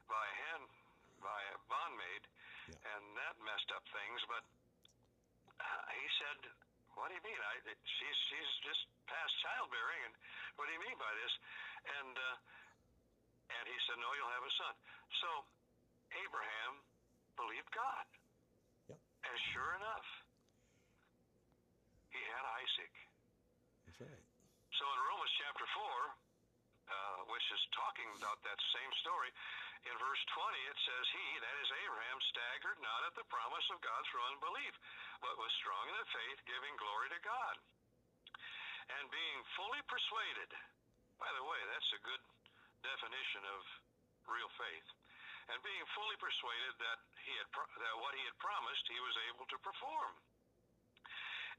[0.06, 0.66] by a hand
[1.22, 2.22] by a bondmaid,
[2.70, 2.92] Yeah.
[2.94, 4.20] and that messed up things.
[4.30, 4.44] But
[5.58, 6.38] uh, he said,
[6.94, 7.40] "What do you mean?
[7.40, 10.14] I she's she's just past childbearing, and
[10.58, 11.32] what do you mean by this?"
[11.98, 12.36] And uh,
[13.58, 14.74] and he said, "No, you'll have a son."
[15.22, 15.28] So
[16.14, 16.82] Abraham
[17.34, 18.06] believed God,
[18.94, 20.06] and sure enough,
[22.14, 22.94] he had Isaac.
[23.96, 24.24] That's right.
[24.76, 29.32] So in Romans chapter 4, uh, which is talking about that same story,
[29.88, 33.80] in verse 20 it says, He, that is Abraham, staggered not at the promise of
[33.80, 34.74] God through unbelief,
[35.24, 37.56] but was strong in the faith, giving glory to God.
[39.00, 40.52] And being fully persuaded,
[41.16, 42.22] by the way, that's a good
[42.84, 43.64] definition of
[44.28, 44.88] real faith.
[45.48, 49.46] And being fully persuaded that he had that what he had promised he was able
[49.48, 50.12] to perform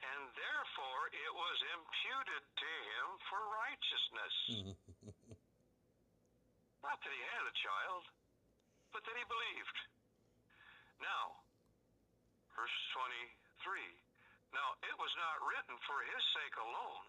[0.04, 4.36] and therefore it was imputed to him for righteousness.
[6.86, 8.04] Not that he had a child,
[8.94, 9.78] but that he believed.
[11.02, 11.42] Now,
[12.56, 13.82] verse 23.
[14.56, 17.06] Now, it was not written for his sake alone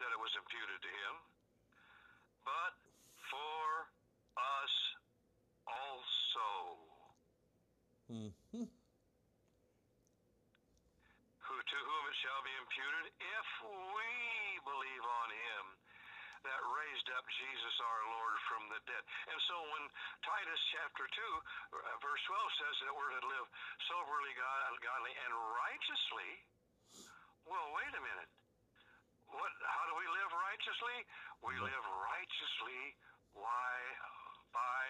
[0.00, 1.14] that it was imputed to him,
[2.48, 2.72] but
[3.28, 3.92] for
[4.34, 4.74] us
[5.68, 6.48] also.
[8.10, 8.66] Mhm.
[11.52, 14.08] Who to whom it shall be imputed if we
[14.64, 15.64] believe on him
[16.48, 19.04] that raised up Jesus our Lord from the dead.
[19.28, 19.84] And so when
[20.24, 23.46] Titus chapter 2 uh, verse 12 says that we're to live
[23.84, 26.32] soberly, God, godly, and righteously,
[27.44, 28.32] well, wait a minute.
[29.28, 29.52] What?
[29.60, 30.98] How do we live righteously?
[31.44, 32.80] We live righteously.
[33.36, 33.72] Why?
[34.56, 34.84] By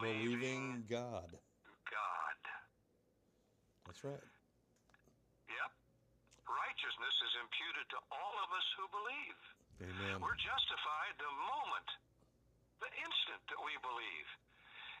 [0.00, 1.30] Believing believing God.
[1.88, 2.40] God.
[3.86, 4.39] That's right.
[5.50, 5.70] Yep.
[6.46, 9.40] Righteousness is imputed to all of us who believe.
[9.80, 10.16] Amen.
[10.22, 11.88] We're justified the moment,
[12.82, 14.28] the instant that we believe.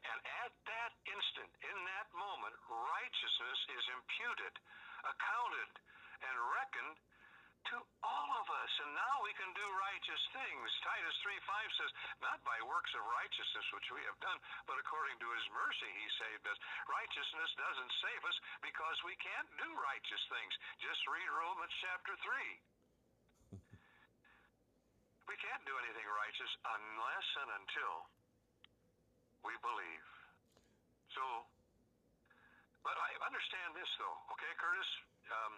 [0.00, 4.54] And at that instant, in that moment, righteousness is imputed,
[5.04, 5.70] accounted,
[6.24, 6.96] and reckoned
[7.68, 8.72] to all of us.
[8.80, 10.68] And now we can do righteous things.
[10.80, 11.90] Titus 3 5 says,
[12.24, 16.06] Not by works of righteousness which we have done, but according to his mercy he
[16.16, 16.58] saved us.
[16.88, 20.52] Righteousness doesn't save us because we can't do righteous things.
[20.80, 23.60] Just read Romans chapter 3.
[25.30, 27.94] we can't do anything righteous unless and until
[29.44, 30.06] we believe.
[31.12, 31.24] So,
[32.80, 34.90] but I understand this though, okay, Curtis?
[35.30, 35.54] Um,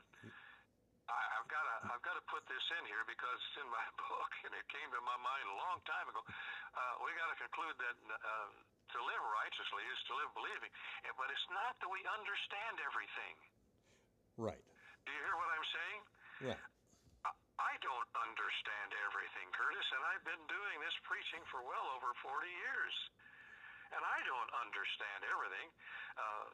[1.11, 3.87] I, I've got to I've got to put this in here because it's in my
[4.03, 6.23] book and it came to my mind a long time ago.
[6.23, 8.49] Uh, we got to conclude that uh,
[8.95, 10.71] to live righteously is to live believing,
[11.17, 13.35] but it's not that we understand everything.
[14.37, 14.63] Right.
[15.05, 16.01] Do you hear what I'm saying?
[16.53, 16.59] Yeah.
[17.27, 22.11] I- I don't understand everything, Curtis, and I've been doing this preaching for well over
[22.25, 22.95] 40 years.
[23.93, 25.69] And I don't understand everything.
[26.17, 26.45] Uh,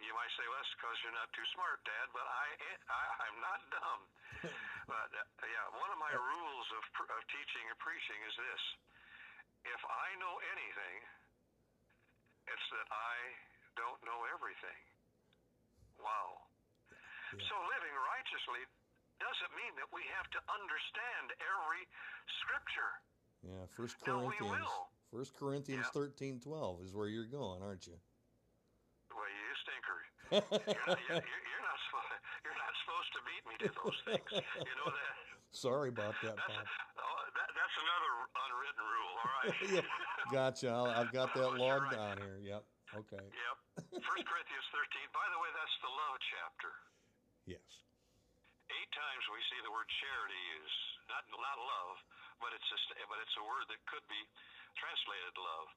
[0.00, 2.46] you might say, well, that's because you're not too smart, Dad, but I,
[2.88, 4.00] I, I'm not dumb.
[4.92, 8.62] but, uh, yeah, one of my rules of, pr- of teaching and preaching is this.
[9.68, 10.98] If I know anything,
[12.48, 13.16] it's that I
[13.76, 14.80] don't know everything.
[16.00, 16.48] Wow.
[17.36, 17.44] Yeah.
[17.44, 18.62] So living righteously
[19.20, 21.84] doesn't mean that we have to understand every
[22.40, 22.92] scripture.
[23.44, 23.64] Yeah.
[23.76, 24.22] First Corinthians.
[24.22, 24.80] No, we will.
[25.10, 25.90] First Corinthians Yeah.
[25.94, 27.96] thirteen twelve is where you're going, aren't you?
[29.10, 29.98] Well, you stinker.
[30.26, 32.10] You're not, you're, you're, not supposed.
[32.42, 34.30] You're not supposed to beat me to those things.
[34.66, 35.14] You know that.
[35.54, 36.66] Sorry about that, That's Pop.
[37.00, 39.14] oh, that, that's another unwritten rule.
[39.16, 39.56] All right.
[39.80, 39.86] yeah.
[40.34, 40.68] Gotcha.
[40.68, 42.12] I'll, I've got that logged right.
[42.12, 42.36] on here.
[42.42, 42.62] Yep.
[43.06, 43.24] Okay.
[43.24, 43.56] Yep.
[44.04, 45.16] First Corinthians 13.
[45.16, 46.72] By the way, that's the love chapter.
[47.46, 47.64] Yes.
[48.68, 50.82] Eight times we see the word charity used.
[51.06, 51.96] Not not love,
[52.40, 54.22] but it's a, but it's a word that could be
[54.76, 55.68] translated love,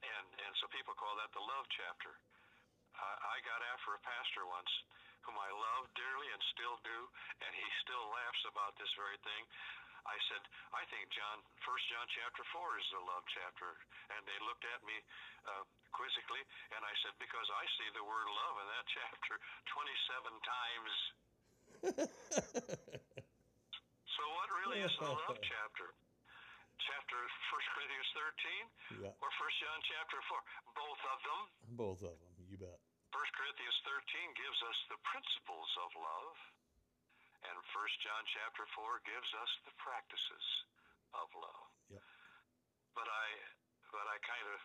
[0.00, 2.12] and and so people call that the love chapter.
[2.96, 4.72] I, I got after a pastor once
[5.26, 6.98] whom I love dearly and still do,
[7.42, 9.42] and he still laughs about this very thing.
[10.06, 10.38] I said,
[10.70, 13.74] I think John, First John chapter four is the love chapter,
[14.14, 14.94] and they looked at me
[15.50, 16.46] uh, quizzically,
[16.78, 19.34] and I said, because I see the word love in that chapter
[19.74, 20.94] 27 times.
[24.16, 25.86] so what really is the love chapter?
[26.76, 27.16] Chapter
[27.48, 28.10] First Corinthians
[29.00, 29.22] 13 Yeah.
[29.24, 30.40] or First John chapter four?
[30.76, 31.42] Both of them.
[31.76, 32.76] Both of them, you bet.
[33.14, 36.36] First Corinthians 13 gives us the principles of love,
[37.48, 40.46] and First John chapter 4 gives us the practices
[41.16, 41.68] of love.
[41.88, 42.04] Yep.
[42.92, 43.26] But I
[43.94, 44.60] but I kind of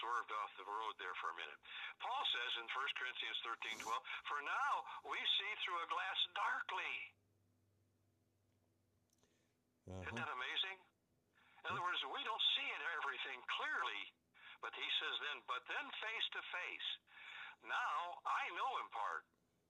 [0.00, 1.56] swerved off the road there for a minute.
[2.04, 3.96] Paul says in 1 Corinthians 13, 12,
[4.28, 4.72] For now
[5.08, 6.94] we see through a glass darkly.
[9.84, 10.16] Isn't Uh-huh.
[10.16, 10.78] that amazing?
[11.64, 14.02] In other words, we don't see it everything clearly.
[14.60, 16.88] But he says then, but then face to face.
[17.68, 19.24] Now I know in part.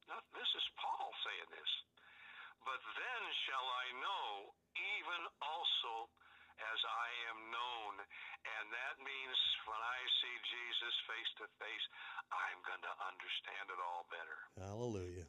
[0.07, 1.73] Now, this is Paul saying this.
[2.63, 6.11] But then shall I know, even also
[6.61, 7.95] as I am known.
[8.45, 11.87] And that means when I see Jesus face to face,
[12.31, 14.39] I'm going to understand it all better.
[14.63, 15.27] Hallelujah.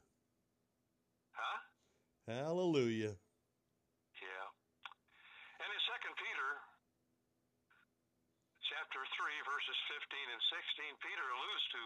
[1.34, 1.60] Huh?
[2.28, 3.16] Hallelujah.
[4.22, 4.48] Yeah.
[5.64, 6.50] And in Second Peter
[8.66, 11.82] chapter three, verses fifteen and sixteen, Peter alludes to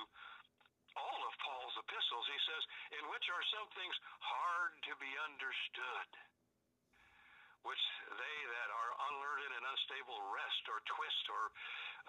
[0.95, 2.25] all of Paul's epistles.
[2.27, 2.63] He says,
[2.99, 6.09] in which are some things hard to be understood,
[7.67, 11.43] which they that are unlearned and unstable wrest or twist or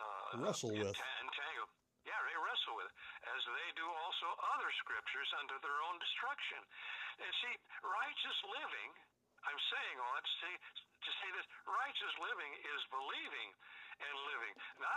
[0.00, 0.90] uh, Wrestle with.
[0.90, 1.68] enta- entangle.
[2.08, 2.88] Yeah, they wrestle with,
[3.28, 6.60] as they do also other scriptures unto their own destruction.
[7.20, 7.54] And see,
[7.84, 8.90] righteous living,
[9.44, 13.52] I'm saying all that to say, to say this, righteous living is believing.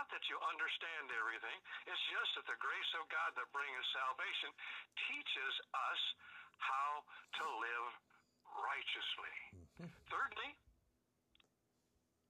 [0.04, 4.52] Not that you understand everything, it's just that the grace of God that brings salvation
[5.08, 6.02] teaches us
[6.60, 7.00] how
[7.40, 7.88] to live
[8.52, 9.32] righteously.
[10.12, 10.50] Thirdly,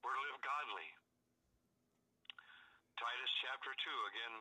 [0.07, 0.87] we're to live godly.
[2.95, 4.35] Titus chapter 2, again,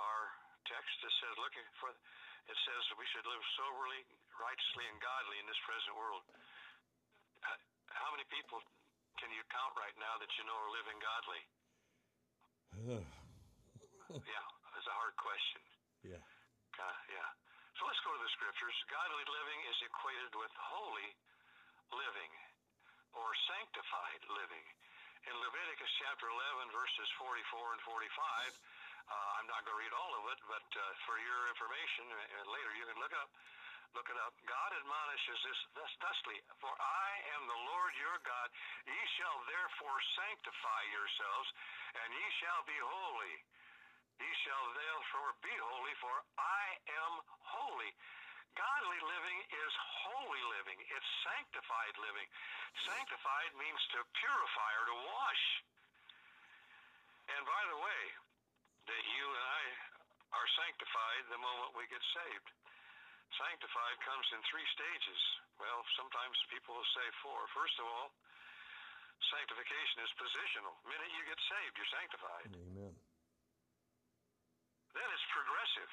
[0.00, 0.32] our
[0.64, 4.00] text that says, looking for, it says we should live soberly,
[4.40, 6.24] righteously, and godly in this present world.
[7.44, 7.60] Uh,
[7.92, 8.64] how many people
[9.20, 11.44] can you count right now that you know are living godly?
[14.10, 15.62] Yeah, that's a hard question.
[16.02, 16.22] yeah.
[16.80, 17.28] Uh, yeah.
[17.78, 18.76] So let's go to the scriptures.
[18.90, 21.08] Godly living is equated with holy
[21.94, 22.32] living
[23.14, 24.66] or sanctified living.
[25.28, 28.00] In Leviticus chapter 11, verses 44 and 45,
[29.10, 32.08] uh, I'm not going to read all of it, but uh, for your information,
[32.48, 33.28] later you can look up.
[33.90, 34.34] Look it up.
[34.46, 38.48] God admonishes this thus, thusly, For I am the Lord your God.
[38.86, 41.48] Ye shall therefore sanctify yourselves,
[41.98, 43.34] and ye shall be holy.
[44.22, 46.66] Ye shall therefore be holy, for I
[47.02, 47.12] am
[47.50, 47.90] holy.
[48.54, 49.72] Godly living is
[50.06, 50.78] holy living.
[50.86, 52.28] It's sanctified living.
[52.86, 55.44] Sanctified means to purify or to wash.
[57.30, 58.02] And by the way,
[58.90, 59.64] that you and I
[60.34, 62.59] are sanctified the moment we get saved.
[63.38, 65.20] Sanctified comes in three stages.
[65.62, 67.38] Well, sometimes people will say four.
[67.54, 68.10] First of all,
[69.30, 70.74] sanctification is positional.
[70.82, 72.46] The minute you get saved, you're sanctified.
[72.50, 72.94] Amen.
[74.90, 75.92] Then it's progressive.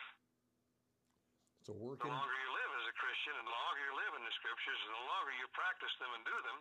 [1.61, 2.01] It's a work.
[2.01, 4.79] The longer you live as a Christian and the longer you live in the scriptures
[4.87, 6.57] and the longer you practice them and do them,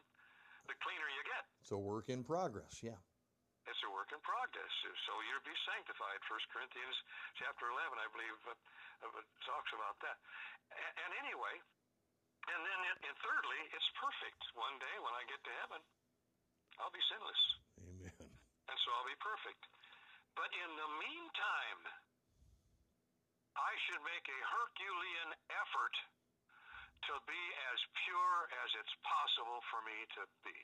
[0.69, 1.43] the cleaner you get.
[1.65, 2.85] It's a work in progress.
[2.85, 3.01] Yeah.
[3.67, 4.75] It's a work in progress.
[5.07, 6.23] So you'll be sanctified.
[6.31, 6.97] First Corinthians
[7.35, 8.55] chapter 11, I believe, uh,
[9.03, 10.17] uh, talks about that.
[10.71, 11.55] And, and anyway,
[12.47, 14.41] and then it, and thirdly, it's perfect.
[14.55, 15.83] One day when I get to heaven,
[16.79, 17.43] I'll be sinless.
[17.83, 18.31] Amen.
[18.71, 19.63] and so I'll be perfect.
[20.39, 21.81] But in the meantime,
[23.57, 25.97] I should make a Herculean effort
[27.09, 30.61] to be as pure as it's possible for me to be.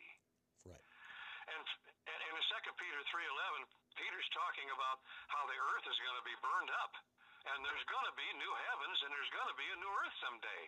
[1.53, 1.65] And,
[2.09, 3.69] and in 2 Peter 3.11,
[4.00, 6.92] Peter's talking about how the earth is going to be burned up.
[7.53, 10.17] And there's going to be new heavens and there's going to be a new earth
[10.23, 10.63] someday.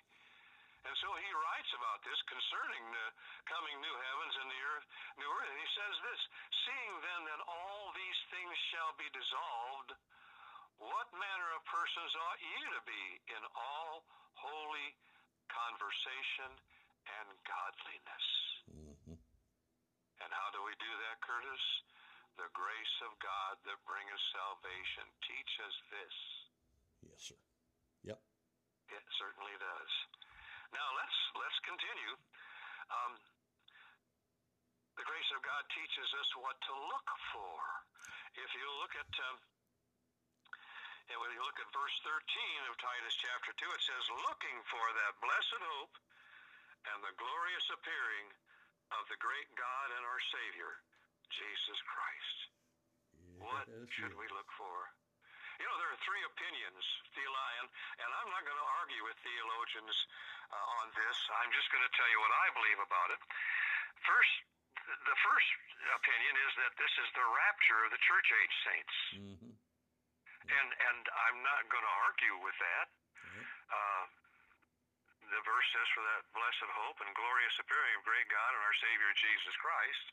[0.85, 3.07] And so he writes about this concerning the
[3.49, 5.49] coming new heavens and the earth, new earth.
[5.49, 6.21] And he says this,
[6.69, 9.97] Seeing then that all these things shall be dissolved,
[10.85, 14.05] what manner of persons ought ye to be in all
[14.37, 14.93] holy
[15.49, 18.44] conversation and godliness?
[20.25, 21.65] And how do we do that, Curtis?
[22.41, 26.17] The grace of God that bringeth salvation teaches this.
[27.05, 27.41] Yes, sir.
[28.09, 28.19] Yep.
[28.89, 29.93] It certainly does.
[30.73, 32.15] Now let's let's continue.
[32.91, 33.13] Um,
[34.97, 37.59] the grace of God teaches us what to look for.
[38.35, 39.37] If you look at um,
[41.13, 42.17] and when you look at verse 13
[42.73, 45.95] of Titus chapter 2, it says, Looking for that blessed hope
[46.89, 48.33] and the glorious appearing
[48.93, 50.73] of the great God and our Savior,
[51.33, 52.39] Jesus Christ.
[53.41, 54.21] What should yes.
[54.21, 54.77] we look for?
[55.63, 56.83] You know, there are three opinions,
[57.15, 57.67] theologian,
[58.03, 59.95] and I'm not going to argue with theologians
[60.51, 61.17] uh, on this.
[61.39, 63.21] I'm just going to tell you what I believe about it.
[64.03, 64.35] First,
[64.85, 65.51] the first
[65.95, 68.97] opinion is that this is the rapture of the church age saints.
[69.15, 69.53] Mhm.
[70.45, 72.87] And and I'm not going to argue with that.
[73.17, 73.49] Right.
[73.73, 74.05] Uh,
[75.31, 78.79] the verse says, "For that blessed hope and glorious appearing of great God and our
[78.81, 80.05] Savior Jesus Christ."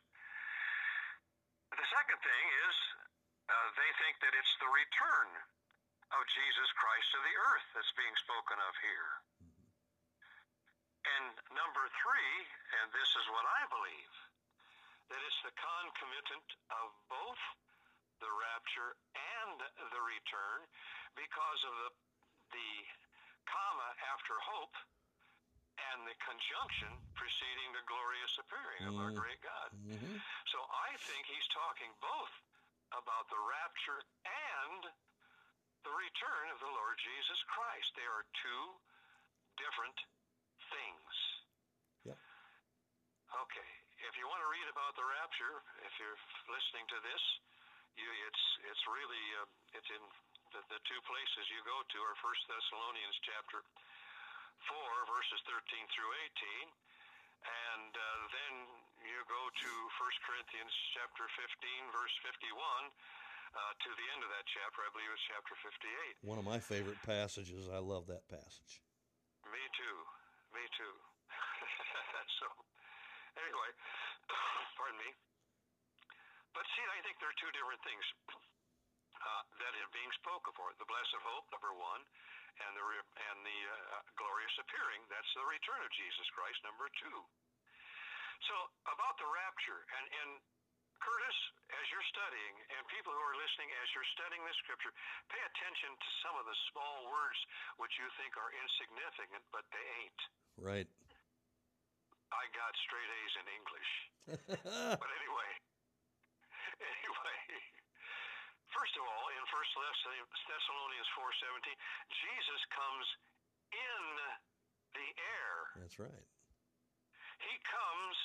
[1.72, 2.76] The second thing is
[3.48, 5.30] uh, they think that it's the return
[6.12, 9.12] of Jesus Christ to the earth that's being spoken of here.
[11.02, 12.34] And number three,
[12.80, 14.14] and this is what I believe,
[15.10, 17.42] that it's the concomitant of both
[18.20, 19.58] the rapture and
[19.90, 20.60] the return
[21.18, 21.92] because of the
[22.52, 22.72] the
[23.48, 24.76] comma after hope
[25.90, 29.18] and the conjunction preceding the glorious appearing of our Mm.
[29.18, 29.70] great God.
[29.74, 30.22] Mhm.
[30.52, 30.60] So
[30.90, 32.34] I think he's talking both
[32.92, 34.92] about the rapture and
[35.84, 37.96] the return of the Lord Jesus Christ.
[37.96, 38.82] They are two
[39.58, 40.00] different
[40.70, 41.14] things.
[42.04, 42.18] Yep.
[43.34, 43.70] Okay.
[43.98, 46.18] If you want to read about the rapture, if you're
[46.50, 47.24] listening to this,
[47.96, 50.02] you, it's it's really uh, it's in
[50.52, 53.64] the, the two places you go to are First Thessalonians chapter
[54.68, 56.68] four verses thirteen through eighteen,
[57.46, 58.54] and uh, then
[59.06, 62.92] you go to First Corinthians chapter fifteen verse fifty one.
[63.52, 66.24] Uh, to the end of that chapter, I believe it's chapter 58.
[66.24, 67.68] One of my favorite passages.
[67.68, 68.80] I love that passage.
[69.44, 69.98] Me too.
[70.56, 70.96] Me too.
[72.40, 72.48] so,
[73.36, 73.72] anyway,
[74.80, 75.12] pardon me.
[76.56, 78.06] But see, I think there are two different things
[79.20, 82.04] uh, that are being spoken for: the blessed hope, number one,
[82.60, 85.02] and the and the uh, glorious appearing.
[85.08, 87.20] That's the return of Jesus Christ, number two.
[88.50, 88.56] So,
[88.90, 90.32] about the rapture, and and
[91.02, 91.40] Curtis,
[91.74, 94.94] as you're studying, and people who are listening, as you're studying this scripture,
[95.34, 97.40] pay attention to some of the small words
[97.82, 100.22] which you think are insignificant, but they ain't.
[100.62, 100.90] Right.
[102.32, 103.92] I got straight A's in English.
[105.02, 105.50] But anyway,
[106.94, 107.38] anyway,
[108.72, 111.78] first of all, in First Thessalonians 4:17,
[112.10, 113.08] Jesus comes
[113.72, 114.04] in
[114.96, 115.56] the air.
[115.80, 116.26] That's right.
[117.40, 118.18] He comes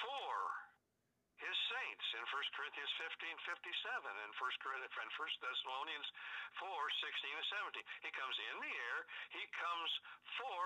[0.00, 0.32] for
[1.42, 6.08] his saints in 1 Corinthians 15, 57 and 1 Corinthians and 1 Thessalonians
[6.62, 6.70] 4,
[7.02, 7.82] 16 and 17.
[8.06, 8.98] He comes in the air.
[9.34, 9.90] He comes
[10.38, 10.62] for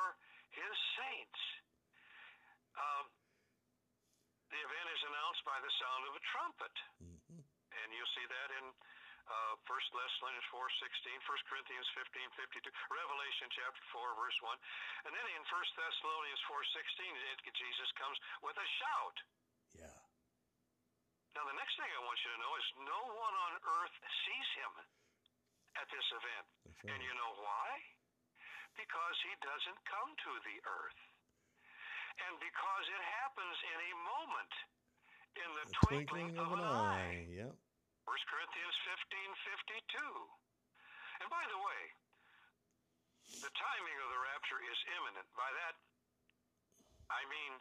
[0.53, 1.41] his saints.
[2.77, 3.09] Um,
[4.53, 6.75] the event is announced by the sound of a trumpet.
[7.01, 7.16] Mhm.
[7.87, 8.67] And you'll see that in
[9.31, 12.19] uh, 1 Thessalonians 4, 16, 1 Corinthians 15,
[12.51, 15.07] 52, Revelation chapter 4, verse 1.
[15.07, 19.17] And then in 1 Thessalonians 4, 16, it, Jesus comes with a shout.
[19.79, 19.99] Yeah.
[21.39, 24.51] Now, the next thing I want you to know is no one on earth sees
[24.59, 24.73] him
[25.79, 26.47] at this event.
[26.67, 27.71] That's And you know why?
[28.75, 31.01] Because he doesn't come to the earth.
[32.27, 34.53] And because it happens in a moment,
[35.37, 37.29] in the, The twinkling, of an eye.
[37.29, 37.53] Yep.
[38.07, 39.19] 1 Corinthians 15
[39.67, 39.99] 52.
[41.23, 41.83] And by the way,
[43.43, 45.27] the timing of the rapture is imminent.
[45.35, 45.75] By that,
[47.11, 47.53] I mean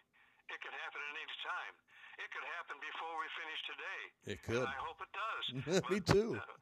[0.53, 1.73] it can happen at any time.
[2.21, 4.01] It could happen before we finish today.
[4.37, 4.63] It could.
[4.63, 5.45] And I hope it does.
[5.91, 6.31] Me But, too.
[6.37, 6.55] uh,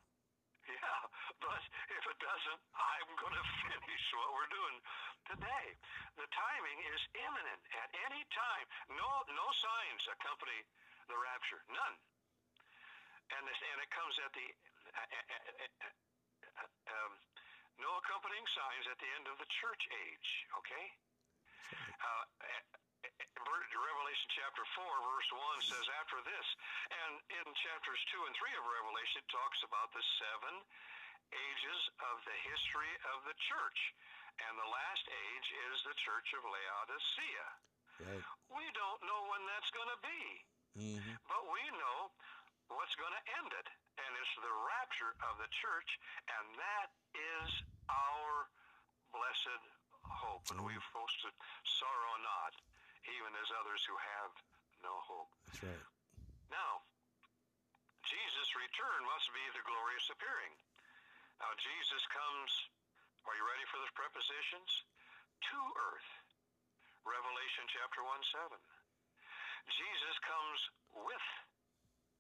[0.64, 1.02] yeah,
[1.44, 1.62] but
[1.92, 4.78] if it doesn't, I'm going to finish what we're doing
[5.28, 5.66] today.
[6.16, 8.66] The timing is imminent at any time.
[8.96, 10.64] No, no signs accompany
[11.12, 11.62] the rapture.
[11.70, 11.96] None.
[13.32, 14.48] And this, and it comes at the
[14.94, 15.94] uh, uh, uh,
[16.60, 17.12] uh, um,
[17.82, 20.30] no accompanying signs at the end of the church age.
[20.62, 20.86] Okay.
[21.74, 26.48] Uh, uh, uh, Revelation chapter 4, verse 1 says, After this,
[26.92, 30.56] and in chapters 2 and 3 of Revelation, it talks about the seven
[31.34, 31.82] ages
[32.14, 33.80] of the history of the church.
[34.42, 37.48] And the last age is the church of Laodicea.
[38.02, 38.26] Right.
[38.50, 40.22] We don't know when that's going to be,
[40.74, 42.10] hmm but we know
[42.84, 43.68] what's going to end it.
[43.96, 45.88] And it's the rapture of the church,
[46.28, 47.50] and that is
[47.88, 48.52] our
[49.16, 49.64] blessed
[50.04, 50.44] hope.
[50.52, 51.32] And we're supposed to
[51.64, 52.52] sorrow not,
[53.08, 54.32] even as others who have
[54.84, 55.32] no hope.
[55.48, 55.86] That's right.
[56.52, 56.84] Now,
[58.04, 60.52] Jesus' return must be the glorious appearing.
[61.40, 62.52] Now, Jesus comes,
[63.24, 64.84] are you ready for the prepositions?
[65.56, 66.10] To earth.
[67.08, 68.12] Revelation chapter 1
[68.52, 68.60] 7.
[69.72, 70.60] Jesus comes
[71.08, 71.28] with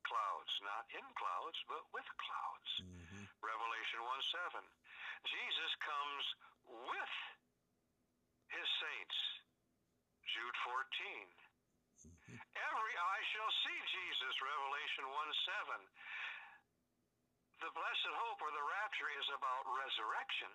[0.08, 2.72] clouds, not in clouds, but with clouds.
[2.84, 3.24] Mm-hmm.
[3.39, 4.64] Revelation 1 7.
[5.28, 6.26] Jesus comes
[6.68, 7.16] with
[8.51, 9.20] his saints.
[10.28, 10.76] Jude 14.
[12.04, 12.38] Mm-hmm.
[12.39, 15.16] Every eye shall see Jesus, Revelation 1
[15.72, 17.64] 7.
[17.64, 20.51] The blessed hope or the rapture is about resurrection,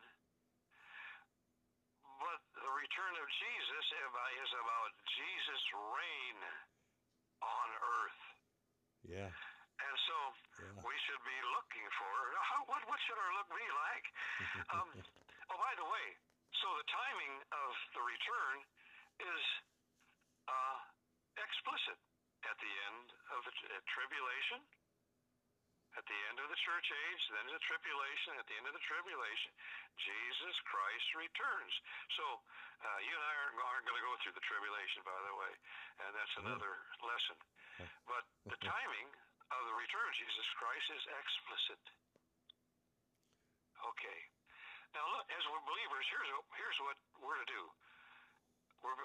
[2.20, 3.84] but the return of Jesus
[4.44, 6.38] is about Jesus' reign
[7.40, 8.27] on earth.
[9.08, 9.32] Yeah.
[9.32, 10.16] And so
[10.60, 10.84] Yeah.
[10.84, 12.12] we should be looking for
[12.44, 14.06] how, what, what should our look be like?
[14.68, 14.88] Um,
[15.48, 16.06] oh, by the way,
[16.60, 18.56] so the timing of the return
[19.18, 19.44] is
[20.44, 20.78] uh,
[21.40, 21.98] explicit
[22.44, 24.60] at the end of the uh, tribulation,
[25.96, 28.84] at the end of the church age, then the tribulation, at the end of the
[28.86, 29.50] tribulation,
[29.98, 31.74] Jesus Christ returns.
[32.14, 32.24] So
[32.84, 35.52] uh, you and I aren't, aren't going to go through the tribulation, by the way,
[36.04, 37.38] and that's another lesson.
[38.06, 39.08] But the timing
[39.54, 41.82] of the return of Jesus Christ is explicit.
[43.78, 44.18] Okay.
[44.96, 47.62] Now, look, as we're believers, here's here's what we're to do.
[48.82, 48.96] We're,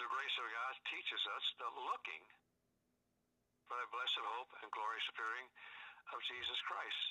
[0.00, 2.24] the grace of God teaches us the looking
[3.68, 5.46] for that blessed hope and glorious appearing
[6.12, 7.02] of Jesus Christ.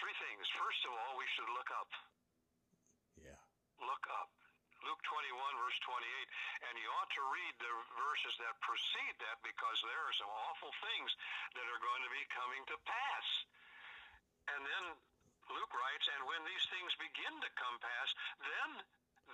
[0.00, 0.44] Three things.
[0.56, 1.90] First of all, we should look up.
[3.20, 3.40] Yeah.
[3.82, 4.30] Look up.
[5.52, 6.68] Luke 21, verse 28.
[6.68, 10.72] And you ought to read the verses that precede that because there are some awful
[10.80, 11.10] things
[11.56, 13.26] that are going to be coming to pass.
[14.52, 14.84] And then
[15.52, 18.08] Luke writes, and when these things begin to come pass,
[18.40, 18.70] then,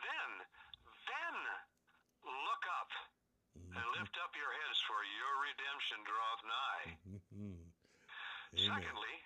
[0.02, 0.30] then,
[1.06, 1.36] then
[2.26, 2.90] look up
[3.74, 6.86] and lift up your heads, for your redemption draweth nigh.
[7.04, 7.62] Mm-hmm.
[8.54, 9.16] Secondly,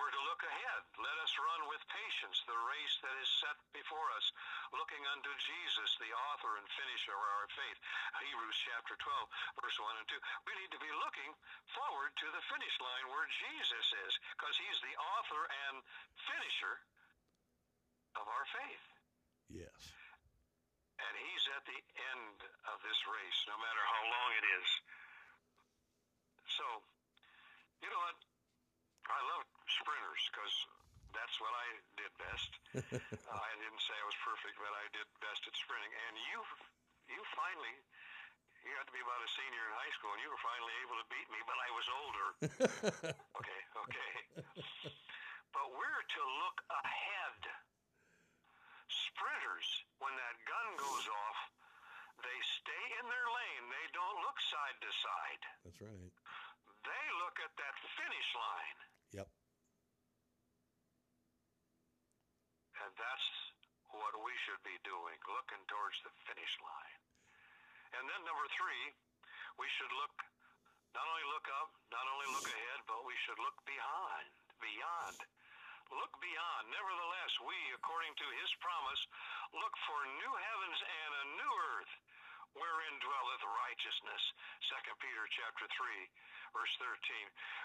[0.00, 0.80] we're to look ahead.
[0.96, 4.32] Let us run with patience the race that is set before us,
[4.72, 7.78] looking unto Jesus, the author and finisher of our faith.
[8.16, 10.16] Hebrews chapter 12, verse 1 and 2.
[10.48, 11.36] We need to be looking
[11.76, 15.84] forward to the finish line where Jesus is, because he's the author and
[16.24, 16.80] finisher
[18.16, 18.84] of our faith.
[19.52, 19.80] Yes.
[20.96, 21.80] And he's at the
[22.16, 22.38] end
[22.72, 24.68] of this race, no matter how long it is.
[26.56, 26.64] So,
[27.84, 28.16] you know what?
[29.10, 29.42] I love
[29.78, 30.54] sprinters because
[31.14, 31.66] that's what I
[31.98, 32.50] did best.
[33.30, 35.90] uh, I didn't say I was perfect, but I did best at sprinting.
[35.90, 36.38] And you,
[37.10, 37.76] you finally,
[38.62, 40.96] you had to be about a senior in high school, and you were finally able
[41.00, 42.28] to beat me, but I was older.
[43.40, 44.12] okay, okay.
[45.50, 47.42] But we're to look ahead.
[48.90, 49.68] Sprinters,
[50.02, 51.40] when that gun goes off,
[52.22, 53.64] they stay in their lane.
[53.70, 55.42] They don't look side to side.
[55.64, 56.12] That's right.
[56.84, 58.78] They look at that finish line.
[59.14, 59.28] Yep.
[62.80, 63.28] And that's
[63.92, 67.00] what we should be doing, looking towards the finish line.
[67.98, 68.84] And then number three,
[69.58, 70.14] we should look,
[70.94, 74.30] not only look up, not only look ahead, but we should look behind,
[74.62, 75.18] beyond.
[75.90, 76.70] Look beyond.
[76.70, 79.02] Nevertheless, we, according to his promise,
[79.50, 81.92] look for new heavens and a new earth
[82.54, 84.22] wherein dwelleth righteousness.
[84.70, 86.94] 2 Peter chapter 3, verse 13.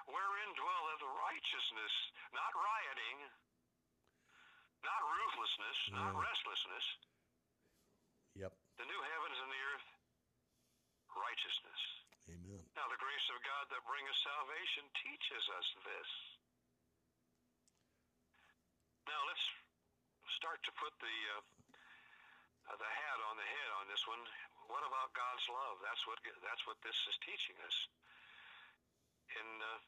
[0.09, 1.93] Wherein dwelleth righteousness,
[2.33, 3.29] not rioting,
[4.83, 6.85] not ruthlessness, not restlessness.
[8.35, 8.51] Yep.
[8.81, 9.87] The new heavens and the earth,
[11.15, 11.81] righteousness.
[12.27, 12.61] Amen.
[12.73, 16.09] Now, the grace of God that bringeth salvation teaches us this.
[19.05, 19.45] Now, let's
[20.33, 21.43] start to put the uh,
[22.65, 24.17] uh, the hat on the head on this one.
[24.65, 25.77] What about God's love?
[25.85, 27.77] That's what that's what this is teaching us.
[29.37, 29.79] In uh,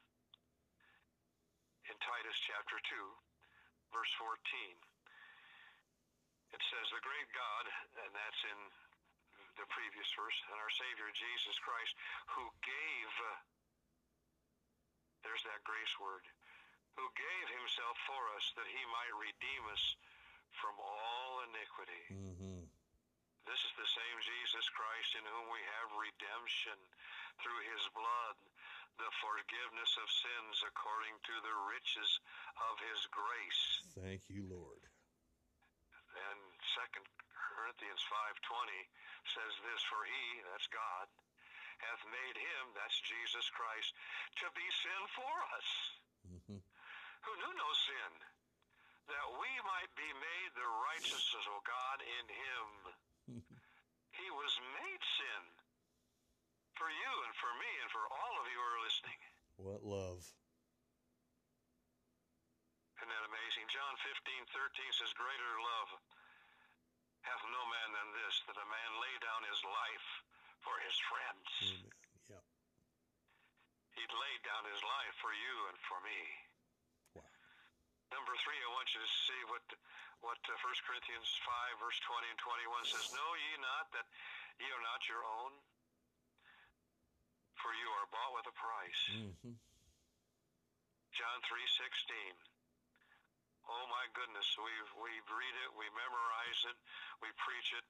[1.90, 3.06] in Titus chapter two,
[3.92, 4.76] verse fourteen,
[6.52, 7.64] it says, "The great God,"
[8.04, 8.60] and that's in
[9.58, 11.92] the previous verse, and our Savior Jesus Christ,
[12.30, 13.10] who gave,
[15.26, 16.22] there's that grace word,
[16.94, 19.82] who gave himself for us that he might redeem us
[20.62, 22.04] from all iniquity.
[22.10, 22.70] Mm-hmm.
[23.50, 26.78] This is the same Jesus Christ in whom we have redemption
[27.42, 28.36] through his blood,
[28.98, 32.10] the forgiveness of sins according to the riches
[32.68, 33.64] of his grace.
[33.94, 34.82] Thank you, Lord.
[36.18, 36.40] And
[36.74, 38.90] Second Corinthians 5:20
[39.34, 41.06] says this, for he, that's God,
[41.78, 43.90] hath made him, that's Jesus Christ,
[44.42, 45.68] to be sin for us,
[46.28, 46.58] Mm-hmm.
[46.58, 48.12] who knew no sin,
[49.08, 52.66] that we might be made the righteousness of God in him.
[54.18, 55.42] he was made sin
[56.78, 59.20] for you and for me and for all of you who are listening.
[59.58, 60.22] What love.
[63.02, 63.66] Isn't that amazing?
[63.70, 65.90] John 15, 13 says, Greater love
[67.26, 70.08] hath no man than this, that a man lay down his life
[70.62, 71.50] for his friends.
[71.66, 71.94] Amen.
[72.30, 72.44] Yep.
[73.98, 76.20] He laid down his life for you and for me.
[77.18, 77.26] Wow.
[78.14, 79.66] Number three, I want you to see what
[80.18, 84.06] what uh, 1 Corinthians 5, verse 20 and 21 says, Know ye not that
[84.58, 85.54] ye are not your own?
[87.58, 89.02] For you are bought with a price.
[89.10, 89.58] Mm-hmm.
[91.10, 92.14] John 3:16.
[93.68, 96.78] Oh my goodness, we we read it, we memorize it,
[97.20, 97.84] we preach it,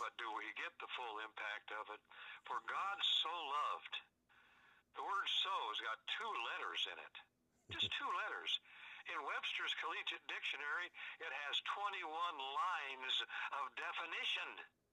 [0.00, 2.00] but do we get the full impact of it?
[2.46, 3.94] For God so loved.
[4.96, 7.14] The word "so" has got two letters in it.
[7.74, 8.56] Just two letters.
[9.10, 10.88] In Webster's Collegiate Dictionary,
[11.22, 13.14] it has 21 lines
[13.56, 14.50] of definition.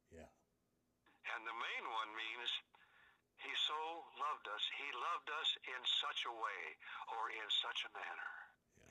[0.10, 0.32] Yeah.
[1.36, 2.50] And the main one means
[3.46, 3.78] he so
[4.18, 4.64] loved us.
[4.74, 6.64] He loved us in such a way
[7.14, 8.32] or in such a manner.
[8.82, 8.90] Yeah.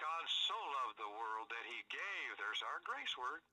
[0.00, 3.44] God so loved the world that he gave, there's our grace word,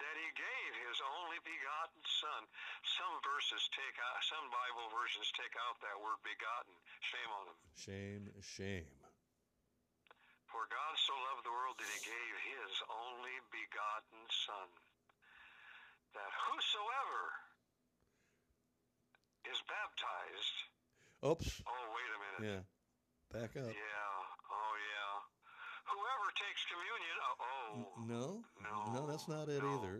[0.00, 2.42] that he gave his only begotten son.
[2.86, 6.74] Some verses take out, some Bible versions take out that word begotten.
[7.04, 7.58] Shame on them.
[7.76, 8.88] Shame, shame.
[10.48, 14.68] For God so loved the world that he gave his only begotten son.
[16.16, 17.47] That whosoever
[19.46, 20.56] is baptized.
[21.22, 21.48] Oops.
[21.66, 22.42] Oh, wait a minute.
[22.46, 22.62] Yeah.
[23.34, 23.70] Back up.
[23.70, 24.12] Yeah.
[24.50, 25.14] Oh, yeah.
[25.92, 27.16] Whoever takes communion.
[27.22, 27.72] Oh, oh.
[28.06, 28.24] No.
[28.62, 29.78] No, No, that's not it no.
[29.78, 29.98] either.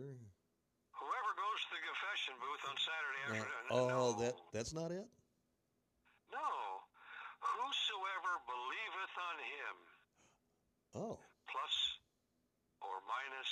[0.99, 3.65] Whoever goes to the confession booth on Saturday afternoon.
[3.71, 4.03] oh, no.
[4.23, 5.07] that that's not it.
[6.31, 6.49] No.
[7.39, 9.75] Whosoever believeth on him,
[10.99, 11.15] Oh,
[11.47, 11.75] plus
[12.81, 13.51] or minus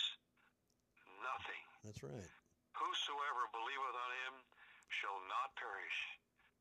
[1.24, 1.64] nothing.
[1.86, 2.28] that's right.
[2.76, 4.34] Whosoever believeth on him
[4.90, 6.00] shall not perish,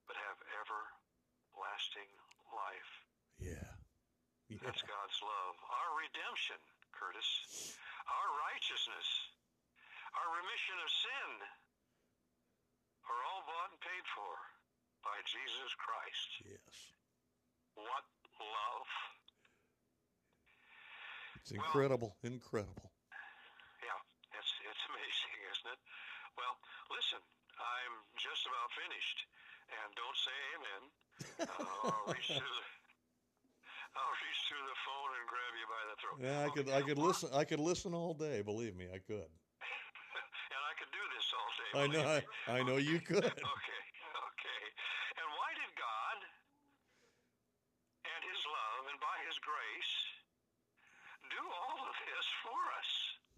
[0.06, 2.10] but have everlasting
[2.50, 2.92] life.
[3.38, 3.70] Yeah.
[4.48, 4.62] Yeah.
[4.62, 5.54] That's God's love.
[5.66, 6.60] Our redemption,
[6.94, 7.74] Curtis.
[8.06, 9.08] Our righteousness.
[10.16, 11.30] Our remission of sin
[13.10, 14.34] are all bought and paid for
[15.02, 16.30] by Jesus Christ.
[16.42, 16.74] Yes.
[17.74, 18.06] What
[18.40, 18.90] love.
[21.42, 22.16] It's incredible.
[22.26, 22.90] Incredible.
[23.78, 24.00] Yeah,
[24.34, 25.80] it's it's amazing, isn't it?
[26.34, 26.58] Well,
[26.90, 27.22] listen,
[27.54, 29.18] I'm just about finished,
[29.70, 30.82] and don't say amen.
[31.46, 32.64] Uh, I'll reach through the
[33.96, 36.16] I'll reach through the phone and grab you by the throat.
[36.20, 38.42] Yeah, I could I could listen I could listen all day.
[38.44, 39.24] Believe me, I could.
[40.52, 41.70] and I could do this all day.
[41.80, 42.04] I know.
[42.04, 42.18] I.
[42.52, 43.24] I know you could.
[43.56, 44.62] Okay, okay.
[45.16, 46.18] And why did God
[48.04, 49.94] and His love and by His grace
[51.32, 52.90] do all of this for us?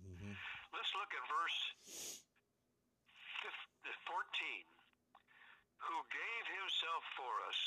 [0.02, 0.34] hmm
[0.74, 1.60] Let's look at verse
[3.46, 3.70] fif-
[4.10, 4.66] 14.
[5.88, 7.58] Who gave himself for us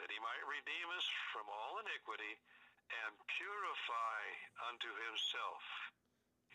[0.00, 1.04] that he might redeem us
[1.36, 2.32] from all iniquity
[3.04, 4.20] and purify
[4.72, 5.60] unto himself.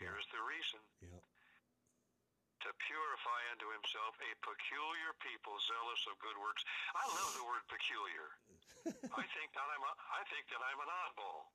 [0.02, 1.22] Here's the reason Yep.
[2.66, 5.14] to purify unto himself a peculiar
[6.06, 6.62] of good works.
[6.94, 8.38] I love the word peculiar.
[9.10, 11.50] I think that I'm a, I think that I'm an oddball.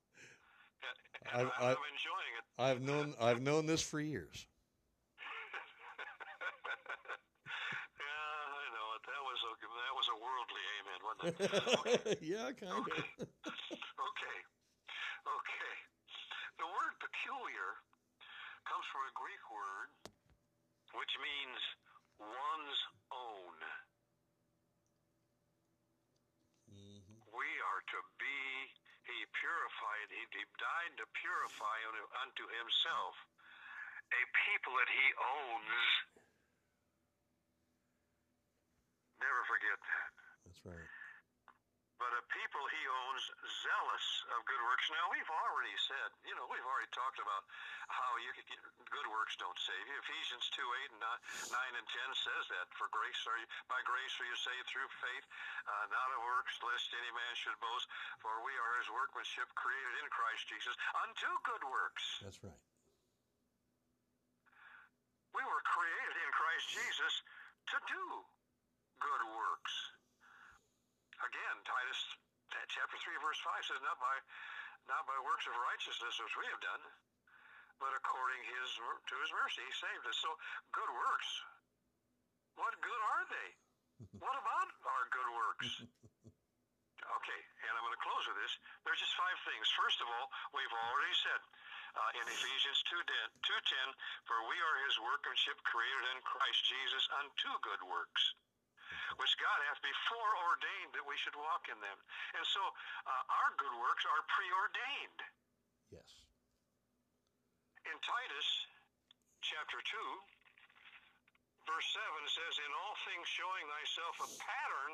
[0.83, 2.45] And, I've- I'm enjoying it.
[2.59, 4.51] I've known I've known this for years.
[8.03, 9.03] yeah, I know it.
[9.07, 11.39] That was a that was a worldly amen, wasn't it?
[11.79, 12.83] Okay, yeah, kind of.
[12.91, 13.07] okay,
[15.31, 15.75] okay.
[16.59, 17.79] The word peculiar
[18.67, 19.95] comes from a Greek word
[20.93, 21.61] which means
[22.21, 22.81] one's
[23.13, 23.57] own.
[26.69, 28.41] hmm We are to be.
[29.03, 30.09] He purified.
[30.15, 31.79] He, died to purify
[32.23, 33.19] unto himself
[34.13, 35.83] a people that he owns.
[39.19, 40.11] Never forget that.
[40.47, 41.02] That's right.
[42.03, 43.23] But a people he owns
[43.63, 44.91] zealous of good works.
[44.91, 47.47] Now we've already said, you know, we've already talked about
[47.87, 48.59] how you could get,
[48.91, 49.95] good works don't save you.
[50.03, 54.11] Ephesians two eight and nine and ten says that for grace are you by grace
[54.19, 55.27] are you saved through faith,
[55.71, 57.87] uh, not of works, lest any man should boast.
[58.19, 60.75] For we are his workmanship, created in Christ Jesus
[61.07, 62.05] unto good works.
[62.27, 62.63] That's right.
[65.39, 67.15] We were created in Christ Jesus
[67.71, 68.05] to do
[68.99, 69.75] good works.
[71.23, 72.01] Again, Titus
[72.69, 74.15] chapter three verse five says, "Not by,
[74.91, 76.83] not by works of righteousness which we have done,
[77.79, 80.31] but according his to his mercy he saved us." So,
[80.75, 81.31] good works.
[82.59, 83.49] What good are they?
[84.25, 85.71] what about our good works?
[87.03, 88.55] Okay, and I'm going to close with this.
[88.87, 89.67] There's just five things.
[89.75, 91.41] First of all, we've already said
[91.99, 93.91] uh, in Ephesians 2:10, 2:10,
[94.31, 98.23] for we are his workmanship created in Christ Jesus unto good works,
[99.21, 101.99] which God hath before ordained that we should walk in them.
[102.37, 105.21] And so uh, our good works are preordained.
[105.93, 106.09] Yes.
[107.89, 108.49] In Titus
[109.43, 114.93] chapter 2, verse 7 says, In all things showing thyself a pattern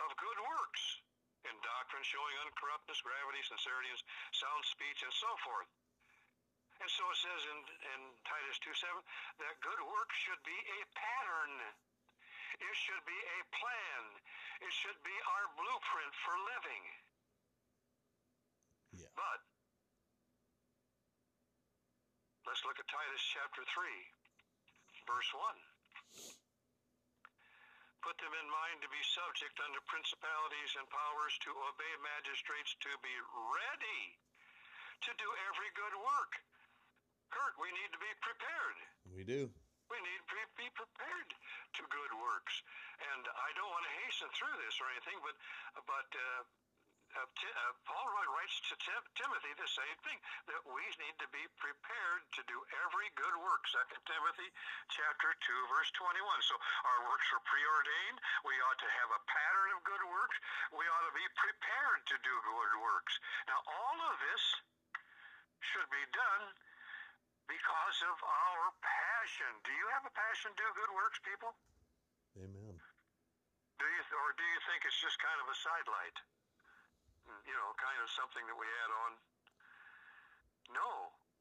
[0.00, 1.02] of good works,
[1.42, 4.00] in doctrine showing uncorruptness, gravity, sincerity, and
[4.30, 5.66] sound speech, and so forth.
[6.78, 7.58] And so it says in,
[7.94, 8.90] in Titus 2 7
[9.42, 11.54] that good works should be a pattern.
[12.62, 14.02] It should be a plan.
[14.62, 16.84] It should be our blueprint for living.
[18.94, 19.10] Yeah.
[19.18, 19.40] But
[22.46, 23.82] let's look at Titus chapter 3,
[25.10, 26.38] verse 1.
[28.02, 32.92] Put them in mind to be subject unto principalities and powers, to obey magistrates, to
[32.98, 33.14] be
[33.54, 34.02] ready
[35.06, 36.32] to do every good work.
[37.30, 38.78] Kurt, we need to be prepared.
[39.06, 39.54] We do.
[39.92, 41.30] We need to be prepared
[41.76, 42.54] to good works.
[43.12, 45.36] And I don't want to hasten through this or anything, but
[45.84, 46.40] but uh,
[47.12, 50.16] uh, Ti- uh, Paul writes to Tim- Timothy the same thing
[50.48, 52.56] that we need to be prepared to do
[52.88, 53.68] every good work.
[53.68, 54.48] Second Timothy
[54.88, 56.40] chapter two verse twenty one.
[56.40, 58.18] So our works are preordained.
[58.48, 60.40] We ought to have a pattern of good works.
[60.72, 63.14] We ought to be prepared to do good works.
[63.44, 64.44] Now all of this
[65.60, 66.56] should be done
[67.50, 69.50] because of our passion.
[69.66, 71.52] Do you have a passion to do good works, people?
[72.38, 72.76] Amen.
[73.78, 76.16] Do you, or do you think it's just kind of a sidelight?
[77.28, 79.12] Mm, You know, kind of something that we add on.
[80.72, 80.90] No,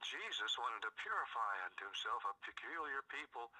[0.02, 3.54] Jesus wanted to purify unto himself a peculiar people,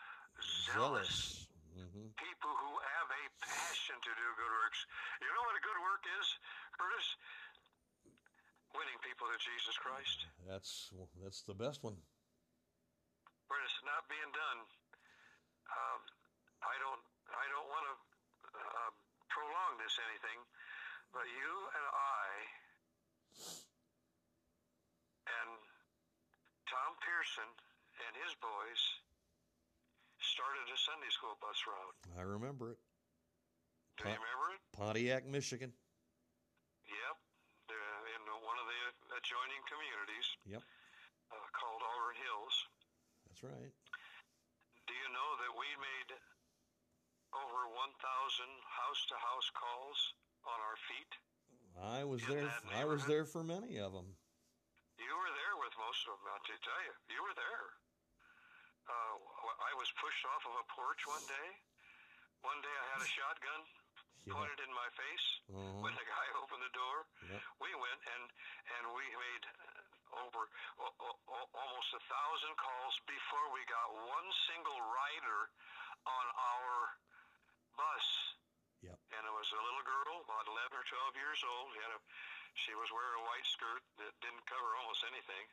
[0.68, 4.82] zealous, hmm people who have a passion to do good works.
[5.24, 6.28] You know what a good work is,
[6.76, 7.08] Curtis?
[8.76, 10.28] Winning people to Jesus Christ.
[10.48, 10.92] That's
[11.24, 11.98] that's the best one.
[13.52, 14.60] When it's not being done,
[15.76, 16.00] um,
[16.64, 17.04] I don't,
[17.36, 17.96] I don't want to
[18.56, 18.90] uh,
[19.28, 20.40] prolong this anything,
[21.12, 22.24] but you and I
[25.36, 25.52] and
[26.64, 27.52] Tom Pearson
[28.08, 28.82] and his boys
[30.24, 31.98] started a Sunday school bus route.
[32.16, 32.80] I remember it.
[34.00, 34.62] Do you remember it?
[34.72, 35.76] Pontiac, Michigan.
[36.88, 37.16] Yep.
[38.16, 38.80] In one of the
[39.20, 40.64] adjoining communities Yep.
[41.36, 42.56] uh, called Auburn Hills.
[43.32, 43.72] That's right.
[43.72, 46.12] Do you know that we made
[47.32, 50.00] over 1,000 house-to-house calls
[50.44, 51.12] on our feet?
[51.80, 52.52] I was there.
[52.76, 54.20] I was there for many of them.
[55.00, 56.94] You were there with most of them, I'll to tell you.
[57.16, 57.66] You were there.
[58.92, 59.16] Uh,
[59.64, 61.50] I was pushed off of a porch one day.
[62.44, 63.64] One day I had a shotgun
[64.28, 64.36] Yeah.
[64.38, 65.82] pointed in my face Uh-huh.
[65.88, 67.08] when the guy opened the door.
[67.32, 67.40] Yep.
[67.64, 68.24] We went and
[68.76, 69.44] and we made
[70.16, 70.42] over
[70.82, 75.42] o- o- o- almost a thousand calls before we got one single rider
[76.08, 76.74] on our
[77.78, 78.08] bus.
[78.82, 78.98] Yep.
[79.14, 81.70] And it was a little girl, about 11 or 12 years old.
[81.74, 82.02] She, had a,
[82.58, 85.46] she was wearing a white skirt that didn't cover almost anything,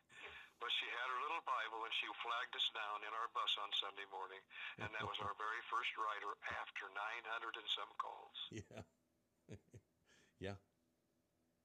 [0.56, 3.68] but she had her little Bible and she flagged us down in our bus on
[3.76, 4.40] Sunday morning.
[4.80, 8.38] And that was our very first rider after 900 and some calls.
[8.48, 8.82] Yeah.
[10.48, 10.56] yeah.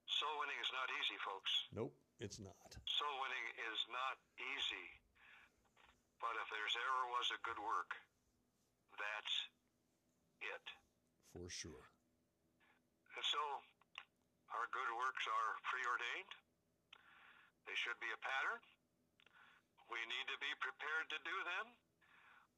[0.05, 1.51] Soul winning is not easy, folks.
[1.71, 1.95] Nope.
[2.19, 2.69] It's not.
[2.85, 4.87] Soul winning is not easy.
[6.23, 7.91] But if there's ever was a good work,
[8.95, 9.35] that's
[10.39, 10.65] it.
[11.35, 11.83] For sure.
[13.19, 13.43] And so,
[14.55, 16.33] our good works are preordained.
[17.67, 18.63] They should be a pattern.
[19.91, 21.75] We need to be prepared to do them.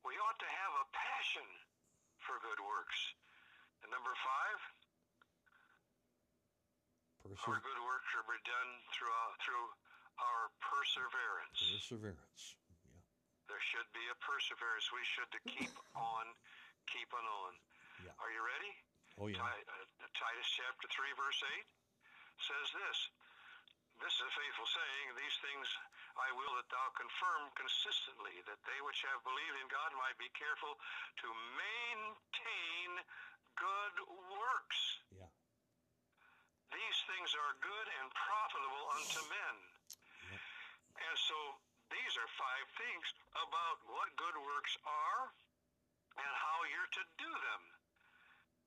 [0.06, 1.48] We ought to have a passion
[2.22, 3.00] for good works.
[3.82, 4.60] And number five,
[7.26, 9.66] our good works are done through, uh, through
[10.22, 11.60] our perseverance.
[11.74, 12.44] perseverance.
[12.86, 13.02] Yeah.
[13.50, 14.86] There should be a perseverance.
[14.94, 16.26] We should to keep on
[16.86, 17.52] keeping on.
[18.06, 18.22] Yeah.
[18.22, 18.72] Are you ready?
[19.18, 19.42] Oh yeah.
[19.42, 21.66] Ti- uh, Titus chapter 3, verse 8
[22.46, 23.00] says this.
[24.04, 25.68] This is a faithful saying, These things
[26.20, 30.28] I will that thou confirm consistently, that they which have believed in God might be
[30.36, 30.76] careful
[31.24, 32.90] to maintain
[33.56, 33.96] good
[34.36, 34.80] works.
[35.16, 35.32] Yeah.
[36.74, 39.56] These things are good and profitable unto men.
[40.96, 41.38] And so
[41.92, 43.06] these are five things
[43.36, 45.24] about what good works are
[46.18, 47.62] and how you're to do them.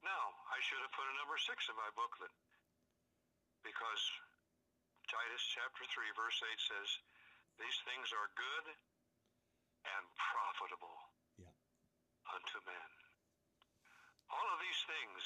[0.04, 2.30] Now, I should have put a number six in my booklet
[3.66, 4.02] because
[5.10, 6.88] Titus chapter 3, verse 8 says,
[7.58, 8.66] These things are good
[9.88, 10.98] and profitable
[11.40, 11.50] Yeah.
[12.30, 12.90] unto men.
[14.30, 15.20] All of these things,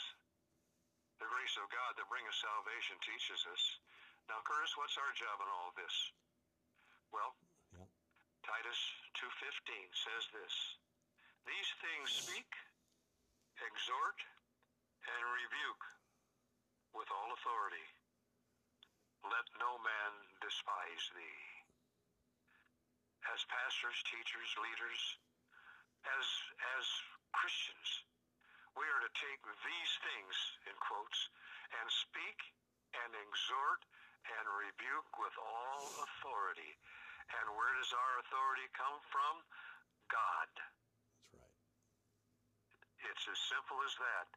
[1.22, 3.62] the grace of God that bringeth salvation teaches us.
[4.26, 5.94] Now, Curtis, what's our job in all this?
[7.14, 7.30] Well,
[7.70, 7.86] Yeah.
[8.42, 8.80] Titus
[9.14, 10.54] 2.15 says this,
[11.46, 12.50] These things speak,
[13.62, 14.18] exhort,
[15.06, 15.84] and rebuke
[16.90, 17.86] with all authority.
[19.22, 20.12] Let no man
[20.42, 21.42] despise thee.
[23.30, 25.02] As pastors, teachers, leaders,
[26.02, 26.26] as
[26.74, 26.84] as
[27.30, 28.02] Christians,
[28.76, 30.34] we are to take these things
[30.68, 31.20] in quotes
[31.80, 32.38] and speak
[32.96, 33.82] and exhort
[34.26, 36.72] and rebuke with all authority.
[37.40, 39.34] And where does our authority come from?
[40.12, 40.50] God.
[40.56, 41.58] That's right.
[43.08, 44.28] It's as simple as that.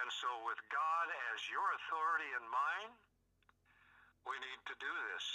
[0.00, 1.06] And so, with God
[1.36, 2.92] as your authority and mine,
[4.24, 5.26] we need to do this.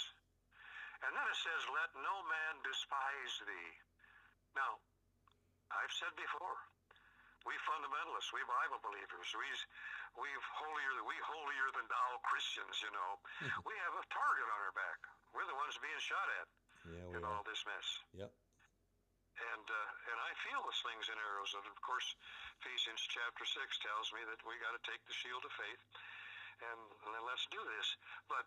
[1.06, 3.72] And then it says, Let no man despise thee.
[4.58, 4.82] Now,
[5.70, 6.58] I've said before,
[7.48, 9.48] we fundamentalists, we Bible believers, we
[10.20, 10.28] we
[10.60, 13.12] holier we holier than thou Christians, you know.
[13.68, 15.00] we have a target on our back.
[15.32, 16.46] We're the ones being shot at
[16.84, 17.28] Yeah, in are.
[17.32, 18.30] all this mess Yep.
[19.38, 21.52] and uh, and I feel the slings and arrows.
[21.56, 22.06] And of course,
[22.60, 25.82] Ephesians chapter six tells me that we got to take the shield of faith,
[26.68, 27.88] and, and then let's do this.
[28.28, 28.44] But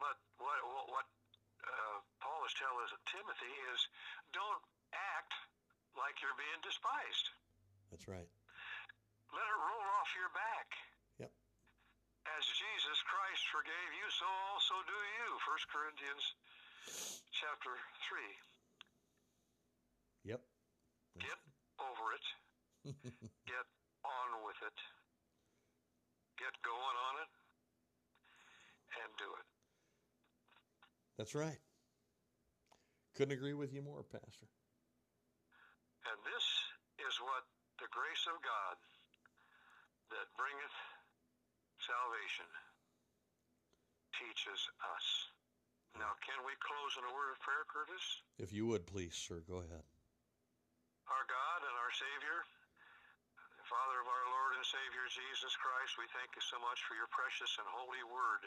[0.00, 1.06] but what what, what
[1.66, 3.80] uh, Paul is telling Timothy is
[4.32, 4.62] don't
[4.94, 5.32] act
[5.98, 7.26] like you're being despised.
[7.90, 8.30] That's right.
[9.34, 10.68] Let it roll off your back.
[11.18, 11.32] Yep.
[12.38, 15.28] As Jesus Christ forgave you, so also do you.
[15.42, 16.24] First Corinthians
[17.34, 17.74] chapter
[18.06, 18.32] three.
[20.24, 20.42] Yep.
[21.18, 21.40] Get
[21.82, 22.26] over it.
[23.50, 23.66] Get
[24.06, 24.78] on with it.
[26.38, 27.30] Get going on it.
[29.02, 29.46] And do it.
[31.18, 31.58] That's right.
[33.14, 34.46] Couldn't agree with you more, Pastor.
[36.04, 36.46] And this
[37.00, 37.48] is what
[37.80, 38.76] the grace of God
[40.12, 40.76] that bringeth
[41.80, 42.48] salvation
[44.14, 44.60] teaches
[44.94, 45.06] us.
[45.98, 48.04] Now, can we close in a word of prayer, Curtis?
[48.38, 49.86] If you would, please, sir, go ahead.
[51.06, 52.38] Our God and our Savior,
[53.64, 57.08] Father of our Lord and Savior Jesus Christ, we thank you so much for your
[57.08, 58.44] precious and holy word.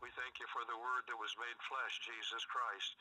[0.00, 2.96] We thank you for the word that was made flesh, Jesus Christ,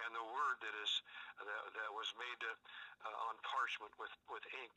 [0.00, 0.92] and the word that is
[1.36, 4.76] that, that was made uh, on parchment with with ink,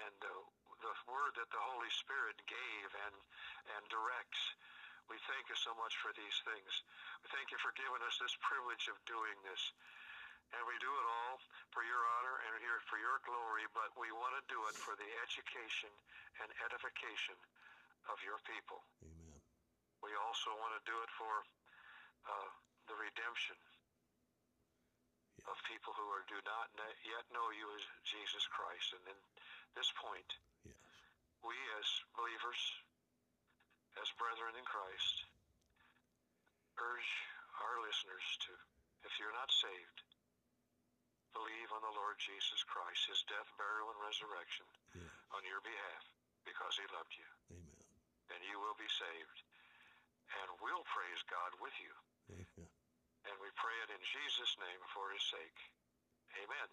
[0.00, 0.32] and uh,
[0.80, 3.16] the word that the Holy Spirit gave and
[3.76, 4.56] and directs.
[5.12, 6.72] We thank you so much for these things.
[7.20, 9.76] We thank you for giving us this privilege of doing this.
[10.54, 11.36] And we do it all
[11.74, 14.94] for your honor and here for your glory, but we want to do it for
[14.94, 15.90] the education
[16.42, 17.36] and edification
[18.10, 18.78] of your people.
[19.02, 19.42] Amen.
[20.04, 21.34] We also want to do it for
[22.30, 22.48] uh,
[22.86, 23.58] the redemption
[25.36, 25.50] Yeah.
[25.50, 26.70] of people who are, do not
[27.02, 28.94] yet know you as Jesus Christ.
[28.94, 29.18] And in
[29.74, 30.30] this point,
[30.62, 30.78] Yes.
[31.42, 32.60] we as believers,
[33.98, 35.26] as brethren in Christ,
[36.78, 37.10] urge
[37.66, 38.52] our listeners to,
[39.08, 40.05] if you're not saved,
[41.36, 44.64] believe on the Lord Jesus Christ, his death, burial, and resurrection
[44.96, 45.12] Yeah.
[45.36, 46.04] on your behalf
[46.48, 47.28] because he loved you.
[47.52, 47.84] Amen.
[48.32, 49.38] And you will be saved.
[50.40, 51.92] And we'll praise God with you.
[52.32, 52.70] Amen.
[53.28, 55.58] And we pray it in Jesus' name for his sake.
[56.42, 56.68] Amen.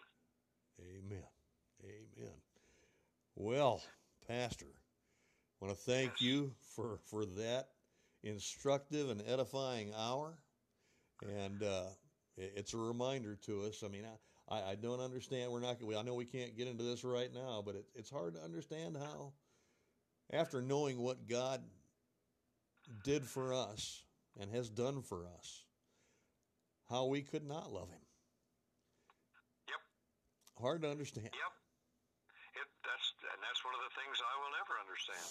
[0.80, 1.28] Amen.
[1.84, 2.42] Amen.
[3.36, 3.82] Well,
[4.26, 6.20] Pastor, I want to thank Yes.
[6.22, 7.68] you for, for that
[8.22, 10.38] instructive and edifying hour.
[11.22, 11.90] And uh,
[12.36, 13.82] it's a reminder to us.
[13.84, 14.18] I mean, I,
[14.54, 15.50] I, I don't understand.
[15.50, 15.78] We're not.
[15.82, 18.96] I know we can't get into this right now, but it, it's hard to understand
[18.96, 19.32] how,
[20.32, 21.62] after knowing what God
[23.02, 24.04] did for us
[24.38, 25.64] and has done for us,
[26.88, 28.04] how we could not love Him.
[29.68, 29.82] Yep.
[30.62, 31.30] Hard to understand.
[31.34, 31.52] Yep.
[32.62, 35.30] It, that's and that's one of the things I will never understand.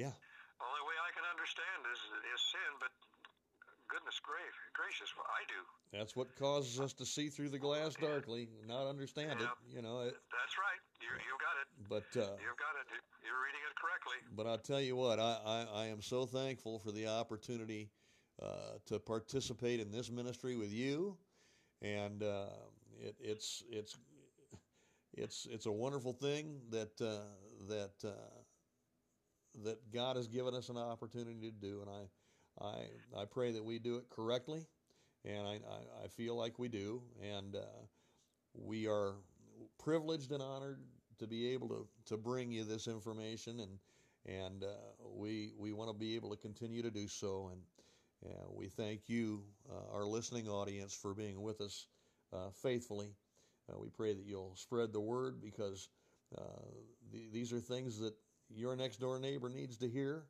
[0.00, 0.14] Yeah.
[0.62, 2.00] Only way I can understand is
[2.32, 2.92] is sin, but
[3.94, 4.18] goodness
[4.74, 5.60] gracious, well, I do.
[5.96, 9.48] That's what causes us to see through the glass darkly, not understand it.
[9.70, 10.82] You know, it, That's right.
[11.00, 11.66] You you got it.
[11.88, 12.90] but uh, You've got it.
[13.22, 14.18] You're reading it correctly.
[14.34, 17.90] but I'll tell you what, I, I, I am so thankful for the opportunity
[18.42, 21.16] uh, to participate in this ministry with you,
[21.80, 22.46] and uh,
[23.00, 23.96] it, it's it's
[25.12, 27.20] it's it's a wonderful thing that uh,
[27.68, 28.10] that uh,
[29.64, 32.08] that God has given us an opportunity to do, and I
[32.60, 32.86] I
[33.16, 34.66] I pray that we do it correctly,
[35.24, 37.60] and I I, I feel like we do, and uh,
[38.54, 39.14] we are
[39.78, 40.80] privileged and honored
[41.18, 43.78] to be able to, to bring you this information and
[44.26, 44.68] and uh,
[45.14, 47.62] we we want to be able to continue to do so and
[48.50, 51.88] we thank you uh, our listening audience for being with us
[52.32, 53.14] uh, faithfully.
[53.70, 55.88] Uh, we pray that you'll spread the word because
[57.12, 58.14] the, these are things that
[58.48, 60.24] your next door neighbor needs to hear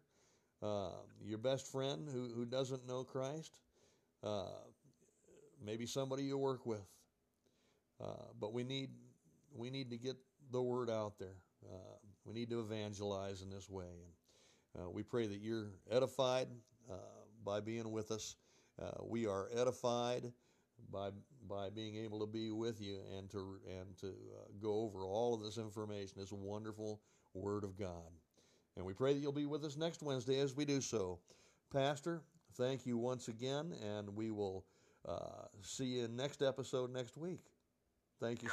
[0.65, 0.91] uh,
[1.25, 3.59] your best friend who, who doesn't know Christ
[4.25, 4.47] uh,
[5.65, 6.87] maybe somebody you work with
[8.01, 8.07] uh,
[8.41, 8.91] but we need
[9.55, 10.17] we need to get
[10.51, 11.37] the word out there.
[11.65, 13.87] Uh, we need to evangelize in this way,
[14.75, 16.49] and uh, we pray that you're edified
[16.91, 16.95] uh,
[17.45, 18.37] by being with us.
[19.03, 20.33] We are edified
[20.91, 21.11] by
[21.49, 25.35] by being able to be with you and to and to uh, go over all
[25.35, 27.01] of this information, this wonderful
[27.35, 28.11] Word of God.
[28.77, 31.19] And we pray that you'll be with us next Wednesday as we do so.
[31.73, 32.23] Pastor,
[32.57, 34.65] thank you once again, and we will
[35.09, 37.41] uh, see you in next episode next week.
[38.21, 38.49] Thank you.